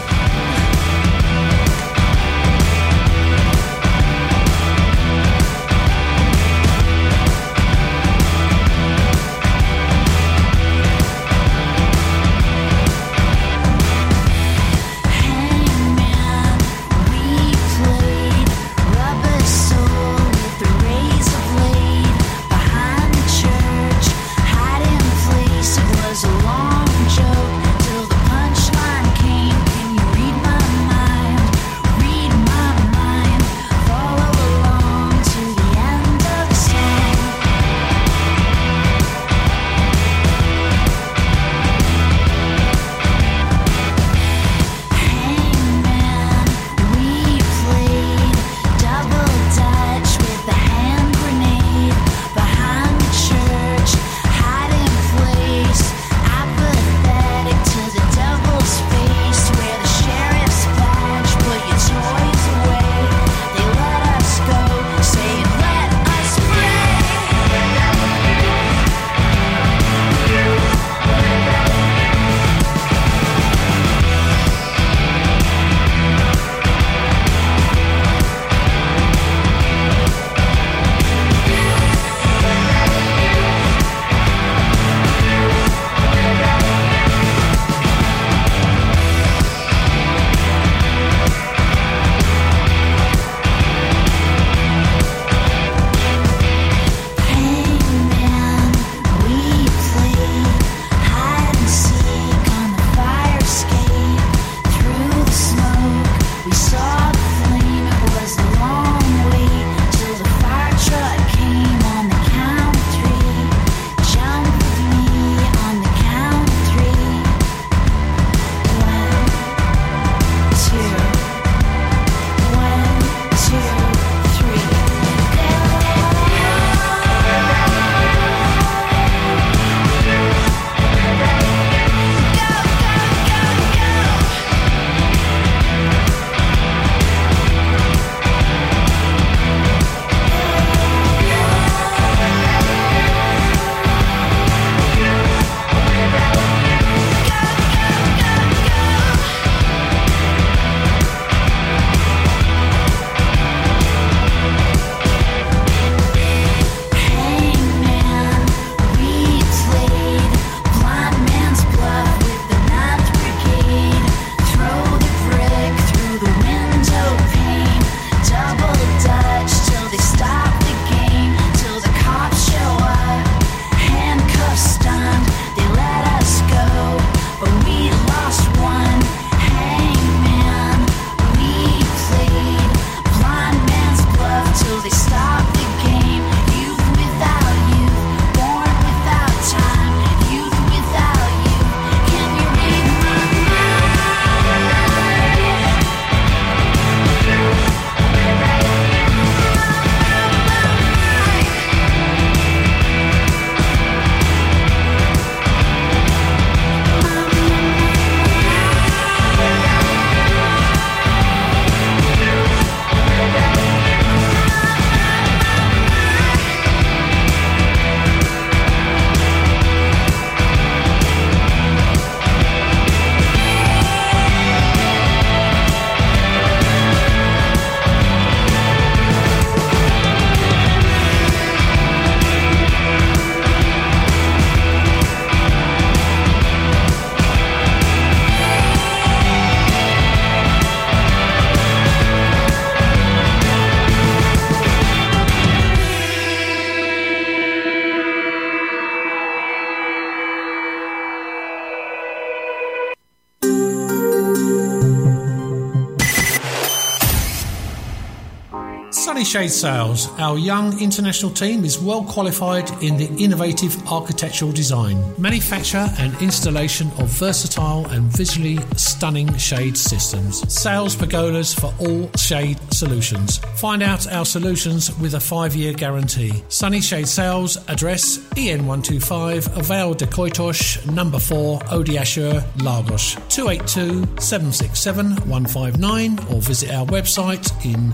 Shade 259.35 259.51
Sales, 259.51 260.07
our 260.17 260.37
young 260.37 260.79
international 260.81 261.29
team 261.29 261.65
is 261.65 261.77
well 261.77 262.05
qualified 262.05 262.71
in 262.81 262.95
the 262.95 263.07
innovative 263.21 263.75
architectural 263.85 264.53
design, 264.53 264.97
manufacture 265.17 265.89
and 265.99 266.13
installation 266.21 266.87
of 266.99 267.09
versatile 267.09 267.85
and 267.87 268.03
visually 268.03 268.59
stunning 268.77 269.35
shade 269.35 269.75
systems. 269.75 270.41
Sales 270.47 270.95
pergolas 270.95 271.53
for 271.53 271.73
all 271.85 272.09
shade 272.15 272.57
solutions. 272.71 273.39
Find 273.57 273.83
out 273.83 274.07
our 274.07 274.23
solutions 274.23 274.97
with 274.99 275.15
a 275.15 275.19
five 275.19 275.53
year 275.53 275.73
guarantee. 275.73 276.41
Sunny 276.47 276.79
Shade 276.79 277.09
Sales, 277.09 277.57
address 277.67 278.19
EN125, 278.37 279.65
Vale 279.65 279.95
de 279.95 280.07
Coitos, 280.07 280.85
number 280.85 281.19
4, 281.19 281.59
Odiashur, 281.59 282.41
Lagos. 282.63 283.15
282 283.27 284.21
767 284.21 285.07
159 285.27 286.19
or 286.33 286.39
visit 286.39 286.71
our 286.71 286.85
website 286.85 287.51
in 287.65 287.91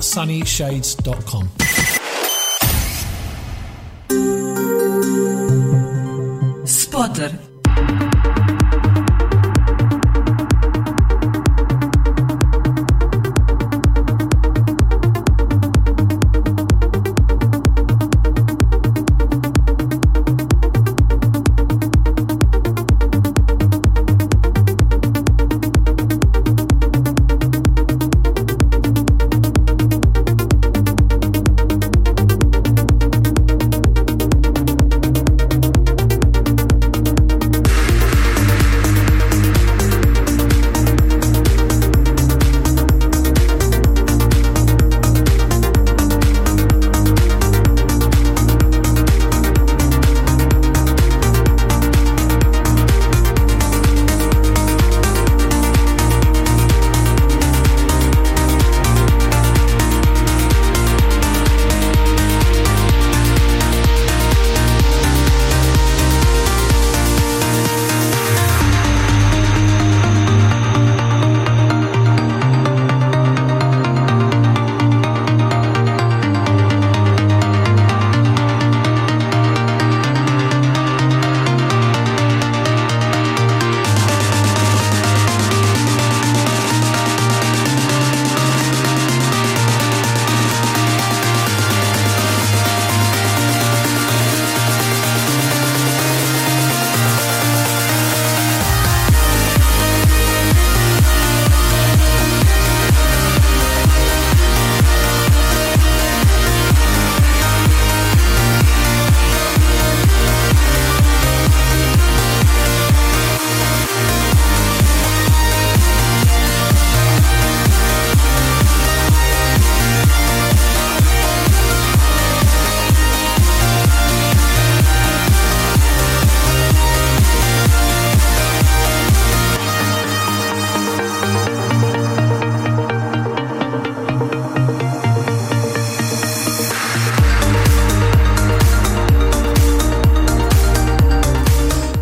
www.sunnyshades.com. 0.00 1.50
Spotter. 6.64 7.51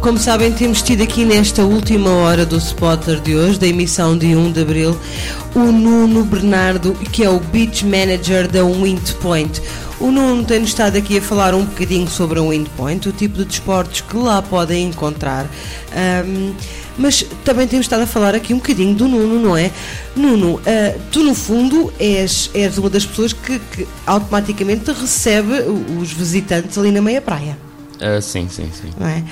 Como 0.01 0.19
sabem, 0.19 0.51
temos 0.51 0.81
tido 0.81 1.03
aqui 1.03 1.27
nesta 1.27 1.63
última 1.63 2.09
hora 2.11 2.47
do 2.47 2.57
spotter 2.57 3.21
de 3.21 3.37
hoje, 3.37 3.59
da 3.59 3.67
emissão 3.67 4.17
de 4.17 4.35
1 4.35 4.53
de 4.53 4.63
abril, 4.63 4.99
o 5.55 5.59
Nuno 5.59 6.25
Bernardo, 6.25 6.95
que 7.13 7.23
é 7.23 7.29
o 7.29 7.39
Beach 7.39 7.85
Manager 7.85 8.49
da 8.49 8.65
Windpoint. 8.65 9.61
O 10.01 10.11
Nuno 10.11 10.43
tem-nos 10.43 10.71
estado 10.71 10.97
aqui 10.97 11.19
a 11.19 11.23
falar 11.23 11.55
um 11.55 11.67
bocadinho 11.67 12.09
sobre 12.09 12.39
a 12.39 12.43
Windpoint, 12.43 13.11
o 13.11 13.13
tipo 13.13 13.37
de 13.37 13.45
desportos 13.45 14.01
que 14.01 14.17
lá 14.17 14.41
podem 14.41 14.87
encontrar. 14.87 15.47
Ahm, 15.93 16.55
mas 16.97 17.23
também 17.45 17.69
temos 17.69 17.85
estado 17.85 18.03
a 18.03 18.07
falar 18.07 18.35
aqui 18.35 18.55
um 18.55 18.57
bocadinho 18.57 18.95
do 18.95 19.07
Nuno, 19.07 19.39
não 19.39 19.55
é? 19.55 19.71
Nuno, 20.17 20.63
ah, 20.67 20.99
tu 21.13 21.23
no 21.23 21.35
fundo 21.35 21.93
és, 22.01 22.51
és 22.55 22.79
uma 22.79 22.89
das 22.89 23.05
pessoas 23.05 23.35
que, 23.35 23.59
que 23.59 23.87
automaticamente 24.07 24.91
recebe 24.93 25.61
os 26.01 26.11
visitantes 26.11 26.79
ali 26.79 26.91
na 26.91 27.03
meia 27.03 27.21
praia. 27.21 27.70
Ah, 28.01 28.21
sim, 28.21 28.49
sim, 28.49 28.71
sim. 28.73 28.89
é? 29.01 29.23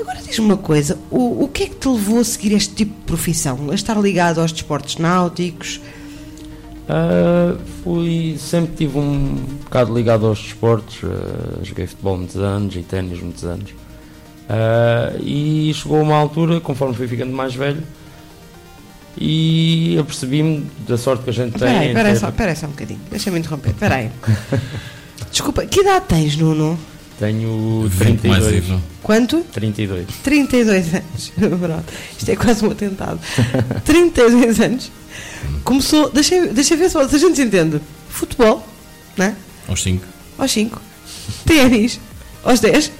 Agora 0.00 0.18
diz-me 0.22 0.44
uma 0.44 0.56
coisa, 0.56 0.98
o, 1.10 1.44
o 1.44 1.48
que 1.48 1.62
é 1.64 1.66
que 1.68 1.76
te 1.76 1.88
levou 1.88 2.20
a 2.20 2.24
seguir 2.24 2.52
este 2.52 2.74
tipo 2.74 2.92
de 2.92 3.06
profissão? 3.06 3.70
A 3.70 3.74
estar 3.74 3.96
ligado 3.98 4.40
aos 4.40 4.52
desportos 4.52 4.96
náuticos? 4.98 5.80
Ah, 6.88 7.56
fui, 7.82 8.36
sempre 8.38 8.74
tive 8.76 8.98
um 8.98 9.34
bocado 9.64 9.94
ligado 9.94 10.26
aos 10.26 10.38
desportos, 10.40 10.98
ah, 11.04 11.58
joguei 11.62 11.86
futebol 11.86 12.16
muitos 12.18 12.36
anos 12.36 12.74
e 12.76 12.82
ténis 12.82 13.20
muitos 13.20 13.44
anos. 13.44 13.70
Ah, 14.48 15.14
e 15.20 15.72
chegou 15.74 16.00
uma 16.02 16.16
altura, 16.16 16.60
conforme 16.60 16.94
fui 16.94 17.08
ficando 17.08 17.32
mais 17.32 17.54
velho, 17.54 17.82
e 19.20 19.96
apercebi-me 19.98 20.66
da 20.86 20.96
sorte 20.96 21.24
que 21.24 21.30
a 21.30 21.32
gente 21.32 21.58
tem. 21.58 21.68
Espera 21.68 21.78
aí, 21.80 21.86
em 21.86 21.88
espera 21.88 22.08
aí 22.08 22.14
ter- 22.14 22.54
só, 22.56 22.60
só 22.60 22.66
um 22.66 22.70
bocadinho, 22.70 23.00
deixa-me 23.10 23.38
interromper, 23.38 23.70
espera 23.70 23.94
aí. 23.96 24.10
Desculpa, 25.30 25.66
que 25.66 25.80
idade 25.80 26.04
tens, 26.08 26.36
Nuno? 26.36 26.78
Tenho 27.18 27.88
20 27.88 28.28
mais 28.28 28.44
32. 28.44 28.64
vivo. 28.64 28.82
Quanto? 29.02 29.44
32. 29.52 30.06
32 30.22 30.94
anos. 30.94 31.32
Pronto, 31.60 31.92
Isto 32.16 32.30
é 32.30 32.36
quase 32.36 32.64
um 32.64 32.70
atentado. 32.70 33.18
32 33.84 34.60
anos. 34.60 34.90
Começou, 35.64 36.10
deixa, 36.10 36.46
deixa 36.46 36.76
ver 36.76 36.88
se 36.90 36.96
a 36.96 37.06
gente 37.06 37.36
se 37.36 37.42
entende. 37.42 37.80
Futebol, 38.08 38.66
né? 39.16 39.34
Aos 39.66 39.82
5. 39.82 40.04
aos 40.38 40.50
5. 40.50 40.80
Ténis, 41.44 42.00
aos 42.44 42.60
10. 42.60 42.92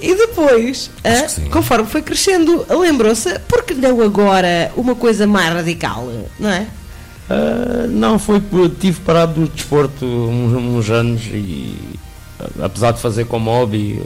E 0.00 0.14
depois, 0.14 0.90
Acho 1.04 1.40
ah, 1.40 1.50
conforme 1.50 1.86
foi 1.86 2.02
crescendo, 2.02 2.66
lembrou-se, 2.68 3.38
porque 3.40 3.74
não 3.74 4.00
agora 4.00 4.72
uma 4.76 4.94
coisa 4.94 5.26
mais 5.26 5.52
radical, 5.52 6.10
não 6.38 6.48
é? 6.48 6.66
Ah, 7.28 7.86
não, 7.88 8.18
foi 8.18 8.42
tive 8.80 9.00
parado 9.00 9.34
do 9.42 9.48
desporto 9.48 10.04
uns, 10.04 10.52
uns 10.54 10.90
anos 10.90 11.22
e 11.26 11.74
apesar 12.62 12.92
de 12.92 13.00
fazer 13.00 13.24
como 13.26 13.50
hobby 13.50 14.02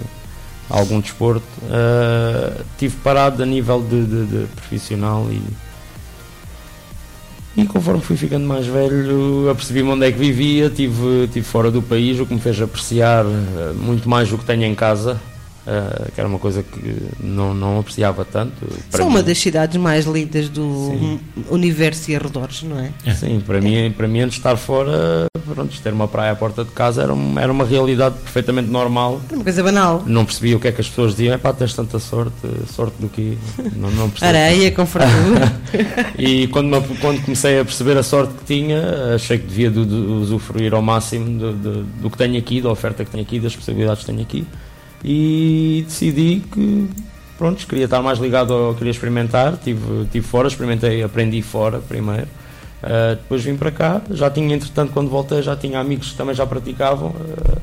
algum 0.71 1.01
desporto, 1.01 1.45
ah, 1.71 2.61
tive 2.79 2.97
parado 2.99 3.43
a 3.43 3.47
nível 3.47 3.81
de, 3.83 4.05
de- 4.07 4.27
de 4.27 4.47
profissional 4.55 5.27
e, 5.31 5.43
e 7.57 7.67
conforme 7.67 8.01
fui 8.01 8.17
ficando 8.17 8.47
mais 8.47 8.67
velho 8.67 9.51
apercebi-me 9.51 9.91
onde 9.91 10.07
é 10.07 10.13
que 10.13 10.19
vivia, 10.19 10.71
tive, 10.71 11.29
tive 11.33 11.45
fora 11.47 11.71
do 11.71 11.83
país, 11.83 12.19
o 12.19 12.25
que 12.27 12.33
me 12.33 12.41
fez 12.41 12.61
apreciar 12.61 13.25
ah, 13.27 13.73
muito 13.75 14.09
mais 14.09 14.33
o 14.33 14.39
que 14.39 14.45
tenho 14.45 14.65
em 14.65 14.75
casa 14.75 15.21
eh, 15.67 16.09
que 16.15 16.21
era 16.21 16.29
uma 16.29 16.39
coisa 16.39 16.63
que 16.63 16.97
não, 17.21 17.55
não 17.55 17.79
apreciava 17.81 18.25
tanto. 18.25 18.55
São 18.91 19.07
mim- 19.07 19.13
uma 19.13 19.23
das 19.23 19.39
cidades 19.39 19.77
mais 19.81 20.05
lindas 20.07 20.49
do 20.49 21.19
universo 21.51 22.11
e 22.11 22.17
arredores, 22.17 22.63
não 22.63 22.79
é? 22.79 22.91
Sim, 23.15 23.41
para 23.47 23.61
mim, 23.61 23.93
para 23.97 24.09
mim 24.09 24.21
antes 24.21 24.35
de 24.35 24.41
estar 24.41 24.57
fora, 24.57 25.27
pronto, 25.55 25.79
ter 25.83 25.93
uma 25.93 26.09
praia 26.09 26.33
à 26.33 26.37
porta 26.37 26.65
de 26.65 26.71
casa 26.71 27.03
era, 27.03 27.13
um- 27.13 27.39
era 27.39 27.51
uma 27.53 27.65
realidade 27.65 28.17
perfeitamente 28.19 28.69
normal. 28.71 29.21
É 29.31 29.35
uma 29.35 29.45
coisa 29.45 29.63
banal. 29.63 30.03
Não 30.07 30.25
percebia 30.25 30.57
o 30.57 30.61
que 30.61 30.69
é 30.69 30.73
que 30.73 30.81
as 30.81 30.89
pessoas 30.89 31.13
diziam, 31.13 31.35
é 31.35 31.39
pá, 31.39 31.53
tens 31.53 31.75
tanta 31.75 31.99
sorte, 31.99 32.33
sorte 32.73 32.95
do 33.01 33.09
que 33.09 33.37
não, 33.77 33.91
não 33.91 34.11
percebo. 34.11 34.29
Areia, 34.37 34.71
confortável. 34.73 35.35
E 36.19 36.47
quando, 36.49 36.69
me- 36.69 36.97
quando 36.99 37.23
comecei 37.25 37.59
a 37.61 37.65
perceber 37.65 37.97
a 37.97 38.03
sorte 38.03 38.35
que 38.35 38.45
tinha, 38.45 39.15
achei 39.15 39.39
que 39.39 39.47
devia 39.47 39.71
de, 39.71 39.85
de 39.85 39.95
usufruir 39.95 40.75
ao 40.75 40.83
máximo 40.83 41.39
do, 41.39 41.53
do- 41.53 41.83
do 41.85 42.11
que 42.11 42.17
tenho 42.19 42.39
aqui, 42.39 42.61
da 42.61 42.71
oferta 42.71 43.05
que 43.05 43.11
tenho 43.11 43.23
aqui, 43.25 43.41
das 43.41 43.55
possibilidades 43.57 44.01
que 44.01 44.07
tenho 44.07 44.21
aqui. 44.23 44.47
E 45.05 45.85
decidi 45.87 46.43
que, 46.53 46.89
pronto, 47.37 47.67
queria 47.67 47.87
estar 47.87 48.01
mais 48.03 48.19
ligado, 48.19 48.53
ao, 48.53 48.75
queria 48.75 48.91
experimentar. 48.91 49.57
Tive, 49.57 50.07
tive 50.11 50.27
fora, 50.27 50.49
experimentei, 50.49 51.03
aprendi 51.03 51.43
fora 51.43 51.79
primeiro. 51.79 52.29
Ah, 52.83 53.15
depois 53.15 53.45
vim 53.45 53.57
para 53.57 53.71
cá, 53.71 54.03
já 54.11 54.29
tinha, 54.31 54.55
entretanto, 54.55 54.93
quando 54.93 55.09
voltei, 55.09 55.41
já 55.41 55.57
tinha 55.57 55.79
amigos 55.79 56.11
que 56.11 56.17
também 56.17 56.35
já 56.35 56.47
praticavam. 56.47 57.15
ah, 57.49 57.59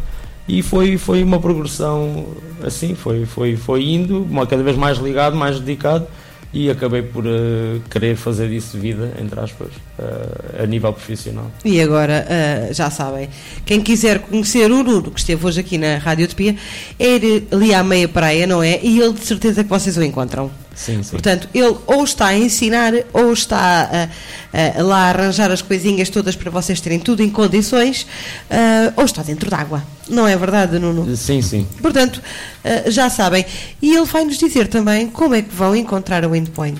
e 0.47 0.63
foi, 0.63 0.97
foi 0.97 1.21
uma 1.21 1.39
progressão 1.39 2.25
assim, 2.63 2.95
foi, 2.95 3.23
foi, 3.25 3.55
foi 3.55 3.83
indo, 3.83 4.23
uma, 4.23 4.47
cada 4.47 4.63
vez 4.63 4.75
mais 4.75 4.97
ligado, 4.97 5.35
mais 5.35 5.59
dedicado 5.59 6.07
e 6.51 6.69
acabei 6.69 7.03
por 7.03 7.25
eh, 7.27 7.79
querer 7.89 8.15
fazer 8.15 8.49
disso 8.49 8.77
vida, 8.77 9.13
entre 9.21 9.39
aspas, 9.39 9.69
eh, 9.99 10.63
a 10.63 10.65
nível 10.65 10.91
profissional. 10.91 11.51
E 11.63 11.79
agora, 11.79 12.25
ah, 12.27 12.73
já 12.73 12.89
sabem, 12.89 13.29
quem 13.65 13.81
quiser 13.81 14.19
conhecer 14.19 14.71
o 14.71 14.83
Nuno, 14.83 15.11
que 15.11 15.19
esteve 15.19 15.45
hoje 15.45 15.59
aqui 15.59 15.77
na 15.77 15.97
Rádio 15.97 16.25
Utopia, 16.25 16.55
é 16.97 17.15
ir 17.15 17.47
ali 17.51 17.73
à 17.73 17.83
meia 17.83 18.07
praia, 18.07 18.47
não 18.47 18.63
é? 18.63 18.79
E 18.81 18.99
ele 18.99 19.13
de 19.13 19.25
certeza 19.25 19.63
que 19.63 19.69
vocês 19.69 19.95
o 19.95 20.03
encontram. 20.03 20.49
Sim, 20.79 21.03
sim. 21.03 21.09
Portanto, 21.11 21.49
ele 21.53 21.75
ou 21.87 22.03
está 22.05 22.27
a 22.27 22.37
ensinar 22.37 22.93
ou 23.11 23.33
está 23.33 23.57
a, 23.91 24.79
a- 24.79 24.81
lá 24.81 24.97
a 24.97 25.09
arranjar 25.09 25.51
as 25.51 25.61
coisinhas 25.61 26.09
todas 26.09 26.37
para 26.37 26.49
vocês 26.49 26.79
terem 26.79 26.97
tudo 26.99 27.21
em 27.21 27.29
condições, 27.29 28.07
ah, 28.49 28.93
ou 28.95 29.03
está 29.03 29.21
dentro 29.21 29.49
d'água. 29.49 29.83
Não 30.07 30.25
é 30.25 30.37
verdade, 30.37 30.79
Nuno? 30.79 31.17
Sim, 31.17 31.41
sim. 31.41 31.67
Portanto, 31.81 32.21
ah, 32.63 32.89
já 32.89 33.09
sabem. 33.09 33.45
E 33.81 33.93
ele 33.93 34.05
vai 34.05 34.23
nos 34.23 34.37
dizer 34.37 34.69
também 34.69 35.09
como 35.09 35.35
é 35.35 35.41
que 35.41 35.53
vão 35.53 35.75
encontrar 35.75 36.23
o 36.25 36.33
endpoint. 36.33 36.79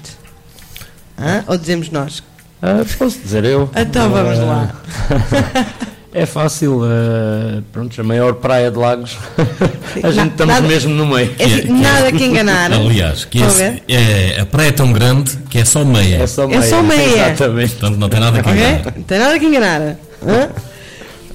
Ou 1.45 1.57
dizemos 1.57 1.89
nós? 1.89 2.23
Ah, 2.61 2.85
posso 2.97 3.19
dizer 3.19 3.43
eu? 3.43 3.69
Então 3.75 4.09
vamos 4.09 4.39
Ah, 4.39 4.43
lá. 4.45 4.75
É 6.11 6.25
fácil, 6.25 6.81
eh, 6.85 7.61
pronto, 7.71 8.01
a 8.01 8.03
maior 8.03 8.33
praia 8.33 8.71
de 8.71 8.77
Lagos, 8.79 9.15
a 10.01 10.09
gente 10.09 10.15
Na- 10.15 10.25
estamos 10.25 10.55
nada- 10.55 10.67
mesmo 10.67 10.91
no 10.93 11.05
meio. 11.05 11.31
É 11.37 11.45
assim, 11.45 11.67
nada 11.69 12.11
que 12.11 12.25
enganar. 12.25 12.73
Aliás, 12.73 13.25
que 13.25 13.37
esse- 13.39 13.83
é, 13.87 14.39
a 14.41 14.45
praia 14.45 14.69
é 14.69 14.71
tão 14.71 14.91
grande 14.91 15.37
que 15.51 15.59
é 15.59 15.65
só 15.65 15.85
meia. 15.85 16.23
É 16.23 16.27
só 16.27 16.45
É 16.45 16.47
meia. 16.47 16.61
só 16.63 16.81
meia. 16.81 17.27
Exatamente. 17.27 17.75
Portanto, 17.75 17.97
não 17.99 18.09
tem 18.09 18.19
nada 18.19 18.41
que 18.41 18.49
enganar. 18.49 18.93
Não 18.95 19.03
tem 19.03 19.19
nada 19.19 19.39
que 19.39 19.45
enganar. 19.45 19.81
Hã? 20.25 20.49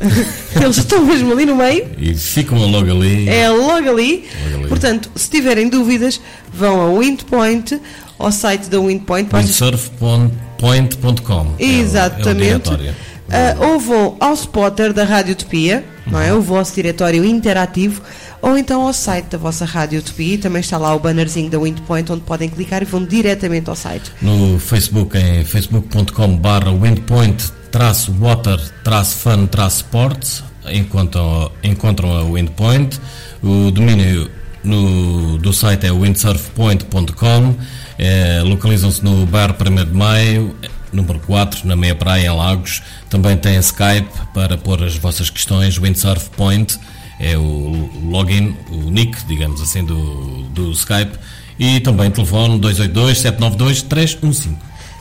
Eles 0.61 0.77
estão 0.77 1.05
mesmo 1.07 1.33
ali 1.33 1.47
no 1.47 1.55
meio. 1.55 1.87
E 1.97 2.13
ficam 2.15 2.59
logo 2.59 2.91
ali. 2.91 3.29
É 3.29 3.49
logo 3.49 3.89
ali. 3.89 4.29
Logo 4.45 4.57
ali. 4.59 4.67
Portanto, 4.69 5.09
se 5.15 5.31
tiverem 5.31 5.69
dúvidas, 5.69 6.21
vão 6.53 6.81
ao 6.81 6.99
Windpoint, 6.99 7.81
ao 8.19 8.33
site 8.33 8.69
da 8.69 8.81
Windpoint. 8.81 9.31
Windsurf.point.com. 9.33 11.55
É 11.59 11.65
o- 11.65 11.65
É 11.65 11.65
o 11.65 11.81
Exatamente. 11.81 12.43
diretório. 12.43 12.93
Ah, 13.31 13.57
ou 13.59 13.79
vão 13.79 14.17
ao 14.21 14.35
spotter 14.35 14.93
da 14.93 15.05
Rádio 15.05 15.33
Utopia, 15.33 15.85
não 16.07 16.21
é? 16.21 16.33
O 16.33 16.41
vosso 16.43 16.75
diretório 16.75 17.25
interativo, 17.25 18.03
ou 18.43 18.57
então 18.59 18.83
ao 18.83 18.93
site 18.93 19.27
da 19.27 19.39
vossa 19.39 19.65
Rádio 19.65 20.01
Utopia, 20.01 20.39
também 20.39 20.61
está 20.61 20.77
lá 20.77 20.95
o 20.95 20.99
bannerzinho 20.99 21.51
da 21.51 21.59
Windpoint, 21.59 22.13
onde 22.13 22.23
podem 22.23 22.49
clicar 22.49 22.83
e 22.83 22.85
vão 22.85 23.05
diretamente 23.05 23.71
ao 23.71 23.77
site. 23.77 24.13
No 24.21 24.59
Facebook, 24.59 25.17
em 25.17 25.45
facebook.com 25.45 26.37
barra 26.37 26.71
windpoint 26.71 27.53
traço 27.71 28.13
water 28.21 28.61
traço 28.85 29.17
fun 29.17 29.47
traço 29.47 29.79
sports 29.79 30.45
encontram, 30.71 31.51
encontram 31.65 32.17
a 32.17 32.23
Windpoint 32.23 33.01
o 33.43 33.73
domínio 33.73 34.31
no, 34.63 35.39
do 35.39 35.53
site 35.53 35.87
é 35.87 35.93
windsurfpoint.com 35.93 37.55
eh, 37.99 38.43
localizam-se 38.45 39.05
no 39.05 39.27
bar 39.27 39.57
1 39.61 39.75
de 39.87 39.93
Maio 39.93 40.55
número 40.95 41.19
4, 41.21 41.67
na 41.67 41.77
meia 41.77 41.95
praia 41.95 42.27
em 42.27 42.37
Lagos 42.37 42.83
também 43.11 43.37
tem 43.37 43.57
Skype 43.59 44.09
para 44.33 44.57
pôr 44.57 44.83
as 44.83 44.97
vossas 44.97 45.29
questões 45.29 45.77
Windsurf 45.77 46.31
Point 46.31 46.79
é 47.19 47.37
o 47.37 47.91
login, 48.11 48.57
o 48.71 48.91
nick, 48.91 49.25
digamos 49.27 49.61
assim, 49.61 49.85
do, 49.85 50.43
do 50.51 50.73
Skype 50.73 51.17
e 51.59 51.81
também 51.81 52.11
telefone 52.11 52.59
282 52.59 53.19
792 53.19 53.83
315 53.83 54.57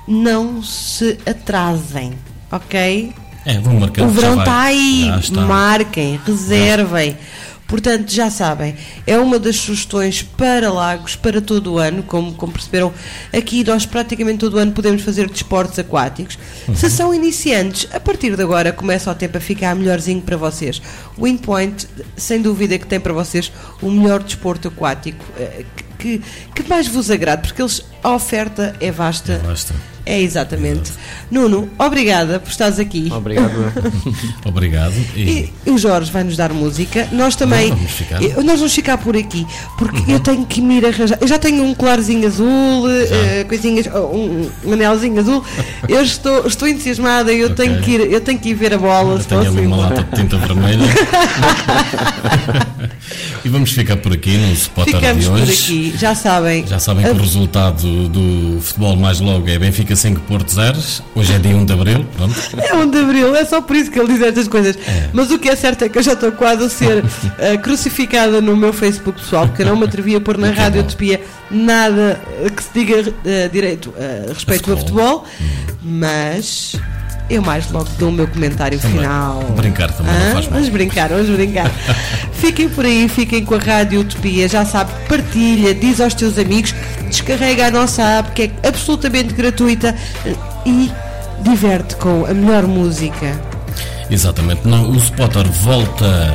Não 0.07 0.61
se 0.61 1.17
atrasem, 1.25 2.13
ok? 2.51 3.13
É, 3.45 3.59
vou 3.59 3.73
marcar. 3.73 4.03
o 4.05 4.09
verão 4.09 4.35
vai. 4.35 4.45
está 4.45 4.61
aí, 4.61 5.11
marquem, 5.47 6.19
reservem. 6.25 7.17
Portanto, 7.73 8.11
já 8.13 8.29
sabem, 8.29 8.75
é 9.07 9.17
uma 9.17 9.39
das 9.39 9.55
sugestões 9.55 10.21
para 10.21 10.71
lagos 10.71 11.15
para 11.15 11.41
todo 11.41 11.73
o 11.73 11.77
ano, 11.79 12.03
como, 12.03 12.31
como 12.35 12.53
perceberam, 12.53 12.93
aqui 13.35 13.63
nós 13.63 13.83
praticamente 13.83 14.37
todo 14.37 14.53
o 14.53 14.57
ano 14.59 14.73
podemos 14.73 15.01
fazer 15.01 15.27
desportos 15.27 15.79
aquáticos. 15.79 16.37
Uhum. 16.67 16.75
Se 16.75 16.87
são 16.87 17.11
iniciantes, 17.11 17.87
a 17.91 17.99
partir 17.99 18.35
de 18.35 18.43
agora 18.43 18.71
começa 18.71 19.09
o 19.09 19.15
tempo 19.15 19.39
a 19.39 19.41
ficar 19.41 19.75
melhorzinho 19.75 20.21
para 20.21 20.37
vocês. 20.37 20.79
O 21.17 21.23
Windpoint, 21.23 21.87
sem 22.15 22.43
dúvida 22.43 22.77
que 22.77 22.85
tem 22.85 22.99
para 22.99 23.11
vocês 23.11 23.51
o 23.81 23.89
melhor 23.89 24.21
desporto 24.21 24.67
aquático 24.67 25.25
eh, 25.35 25.65
que, 25.97 26.21
que 26.53 26.69
mais 26.69 26.87
vos 26.87 27.09
agrade, 27.09 27.41
porque 27.47 27.59
eles, 27.59 27.83
a 28.03 28.11
oferta 28.13 28.75
é 28.79 28.91
vasta. 28.91 29.41
Basta. 29.45 29.73
É 30.05 30.21
exatamente. 30.21 30.91
Nuno, 31.31 31.69
obrigada 31.79 32.37
por 32.37 32.49
estares 32.49 32.77
aqui. 32.77 33.09
Obrigado. 33.09 33.53
Obrigado. 34.43 34.93
E, 35.15 35.49
E 35.65 35.71
o 35.71 35.77
Jorge 35.77 36.11
vai 36.11 36.25
nos 36.25 36.35
dar 36.35 36.51
música. 36.51 37.07
Nós 37.13 37.37
também. 37.37 37.69
Não, 37.69 37.77
vamos 37.77 37.91
ficar. 37.93 38.19
Nós 38.19 38.59
vamos 38.59 38.73
ficar 38.75 38.97
por 38.97 39.15
aqui. 39.15 39.47
Porque 39.77 40.11
eu 40.11 40.19
tenho 40.19 40.45
que 40.45 40.59
me 40.59 40.79
ir 40.79 40.85
arranjar. 40.85 41.17
Eu 41.21 41.27
já 41.27 41.39
tenho 41.39 41.63
um 41.63 41.73
colarzinho 41.73 42.27
azul, 42.27 42.83
eh, 42.91 43.45
coisinhas, 43.47 43.87
oh, 43.95 44.13
um, 44.13 44.49
um 44.65 44.73
anelzinho 44.73 45.17
azul. 45.21 45.41
Eu 45.87 46.03
estou, 46.03 46.47
estou 46.47 46.67
entusiasmada 46.67 47.31
e 47.31 47.39
eu, 47.39 47.51
Ok. 47.51 47.65
tenho 47.65 47.81
que 47.81 47.91
ir, 47.91 48.11
eu 48.11 48.19
tenho 48.21 48.39
que 48.39 48.49
ir 48.49 48.53
ver 48.55 48.73
a 48.73 48.77
bola. 48.77 49.19
eu 49.19 49.23
tenho 49.23 49.41
ali 49.41 49.67
uma 49.67 49.77
lata 49.77 50.03
de 50.03 50.21
tinta 50.21 50.37
vermelha. 50.37 50.85
e 53.43 53.49
vamos 53.49 53.71
ficar 53.71 53.97
por 53.97 54.13
aqui 54.13 54.37
no 54.37 54.53
spotter 54.53 54.95
Ficamos 54.95 55.23
de 55.25 55.29
por 55.29 55.39
hoje. 55.41 55.51
aqui. 55.51 55.93
Já 55.97 56.15
sabem. 56.15 56.65
Já 56.67 56.79
sabem 56.79 57.05
que 57.05 57.11
o 57.11 57.17
resultado 57.21 57.87
do 58.09 58.59
futebol 58.61 58.95
mais 58.95 59.19
logo 59.19 59.47
é 59.49 59.57
Benfica 59.59 59.95
5 59.95 60.21
Porto 60.21 60.51
0. 60.51 60.77
Hoje 61.15 61.33
é 61.33 61.39
dia 61.39 61.55
1 61.55 61.65
de 61.65 61.73
Abril. 61.73 62.05
Pronto. 62.15 62.35
É 62.57 62.73
1 62.75 62.89
de 62.89 62.97
Abril, 62.97 63.35
é 63.35 63.45
só 63.45 63.61
por 63.61 63.75
isso 63.75 63.91
que 63.91 63.99
ele 63.99 64.13
diz 64.13 64.21
estas 64.21 64.47
coisas. 64.47 64.77
Mas 65.11 65.31
o 65.31 65.39
que 65.39 65.49
é 65.49 65.55
certo 65.55 65.83
é 65.83 65.89
que 65.89 65.97
eu 65.97 66.03
já 66.03 66.13
estou 66.13 66.31
quase 66.31 66.63
a 66.65 66.69
ser 66.69 67.03
eh, 67.39 67.57
crucificada 67.57 68.41
no 68.41 68.55
meu 68.55 68.73
Facebook 68.73 69.19
pessoal, 69.19 69.47
porque 69.47 69.61
eu 69.61 69.67
não 69.67 69.75
me 69.75 69.85
atrevi 69.85 70.15
a 70.15 70.21
pôr 70.21 70.37
na 70.37 70.51
Rádio. 70.51 70.81
Utopia 70.81 71.21
nada 71.51 72.19
eh, 72.41 72.49
que 72.49 72.63
se 72.63 72.69
diga 72.73 73.13
eh, 73.25 73.49
direito 73.51 73.93
a 73.97 74.33
respeito 74.33 74.69
do 74.69 74.77
futebol. 74.77 75.25
futebol, 75.25 75.27
mas 75.81 76.75
eu 77.29 77.41
mais 77.41 77.69
logo 77.71 77.87
dou 77.97 78.09
o 78.09 78.11
meu 78.11 78.27
comentário 78.27 78.79
Também. 78.79 78.97
final. 78.97 79.41
Brincar 79.55 79.91
também 79.91 80.13
não 80.13 80.21
Hã? 80.21 80.33
faz 80.33 80.45
mal. 80.45 80.53
Vamos 80.55 80.69
brincar, 80.69 81.09
vamos 81.09 81.29
brincar. 81.29 81.69
fiquem 82.33 82.69
por 82.69 82.85
aí, 82.85 83.07
fiquem 83.07 83.43
com 83.45 83.55
a 83.55 83.59
Rádio 83.59 84.01
Utopia, 84.01 84.47
já 84.47 84.65
sabe, 84.65 84.91
partilha, 85.07 85.73
diz 85.73 86.01
aos 86.01 86.13
teus 86.13 86.37
amigos, 86.37 86.73
descarrega 87.13 87.67
a 87.67 87.71
nossa 87.71 88.01
app 88.01 88.31
que 88.31 88.43
é 88.43 88.67
absolutamente 88.67 89.33
gratuita 89.35 89.95
e 90.65 90.91
diverte 91.43 91.95
com 91.97 92.25
a 92.25 92.33
melhor 92.33 92.65
música. 92.65 93.39
Exatamente. 94.09 94.67
Não, 94.67 94.89
o 94.89 94.97
spotter 94.97 95.47
volta 95.51 96.33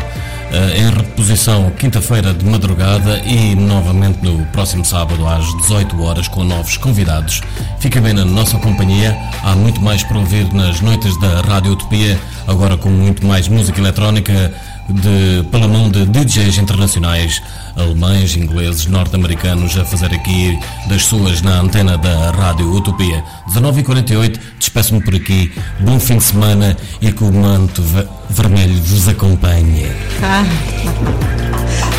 eh, 0.52 0.78
em 0.78 0.90
reposição 0.90 1.68
quinta-feira 1.72 2.32
de 2.32 2.44
madrugada 2.44 3.18
e 3.18 3.56
novamente 3.56 4.22
no 4.22 4.46
próximo 4.46 4.84
sábado 4.84 5.26
às 5.26 5.44
18 5.62 6.00
horas 6.00 6.28
com 6.28 6.44
novos 6.44 6.76
convidados. 6.76 7.40
Fica 7.80 8.00
bem 8.00 8.12
na 8.12 8.24
nossa 8.24 8.56
companhia. 8.58 9.18
Há 9.42 9.56
muito 9.56 9.80
mais 9.80 10.04
para 10.04 10.18
ouvir 10.18 10.52
nas 10.54 10.80
noites 10.80 11.18
da 11.20 11.40
Rádio 11.40 11.72
Utopia, 11.72 12.18
agora 12.46 12.76
com 12.76 12.88
muito 12.88 13.26
mais 13.26 13.48
música 13.48 13.80
eletrónica 13.80 14.54
de, 14.88 15.42
pela 15.50 15.68
mão 15.68 15.90
de 15.90 16.06
DJs 16.06 16.58
internacionais, 16.58 17.42
alemães, 17.76 18.36
ingleses, 18.36 18.86
norte-americanos, 18.86 19.76
a 19.78 19.84
fazer 19.84 20.12
aqui 20.14 20.58
das 20.88 21.04
suas 21.04 21.42
na 21.42 21.60
antena 21.60 21.96
da 21.98 22.30
Rádio 22.30 22.72
Utopia. 22.72 23.22
19h48, 23.54 24.38
despeço-me 24.58 25.00
por 25.02 25.14
aqui. 25.14 25.52
Bom 25.80 25.98
fim 26.00 26.16
de 26.18 26.24
semana 26.24 26.76
e 27.00 27.12
que 27.12 27.22
o 27.24 27.32
manto 27.32 27.82
ve- 27.82 28.06
vermelho 28.30 28.80
vos 28.82 29.08
acompanhe. 29.08 29.90
Ah, 30.22 30.44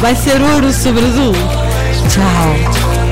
vai 0.02 0.16
ser 0.16 0.42
ouro 0.42 0.72
sobre 0.74 1.06
azul. 1.06 1.34
Tchau. 2.10 3.09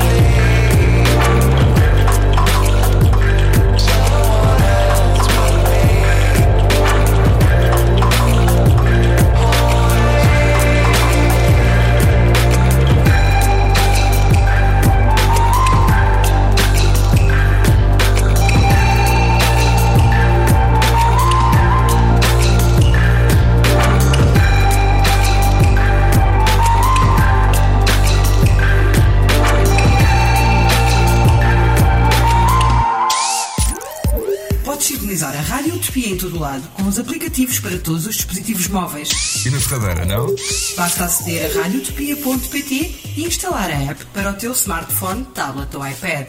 Os 36.88 36.98
aplicativos 36.98 37.60
para 37.60 37.78
todos 37.78 38.06
os 38.06 38.16
dispositivos 38.16 38.68
móveis. 38.68 39.44
E 39.44 39.50
na 39.50 39.60
torradeira, 39.60 40.04
não? 40.06 40.34
Basta 40.76 41.04
aceder 41.04 41.50
a 41.50 41.62
radiotopia.pt 41.62 43.00
e 43.16 43.24
instalar 43.24 43.70
a 43.70 43.90
app 43.90 44.04
para 44.06 44.30
o 44.30 44.34
teu 44.34 44.52
smartphone, 44.52 45.24
tablet 45.34 45.74
ou 45.76 45.86
iPad. 45.86 46.28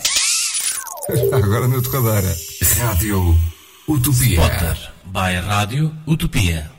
Agora 1.33 1.67
na 1.67 1.81
torradeira. 1.81 2.35
Rádio 2.77 3.37
Utopia. 3.87 4.41
Potter, 4.41 4.91
by 5.05 5.35
Rádio 5.47 5.95
Utopia. 6.05 6.78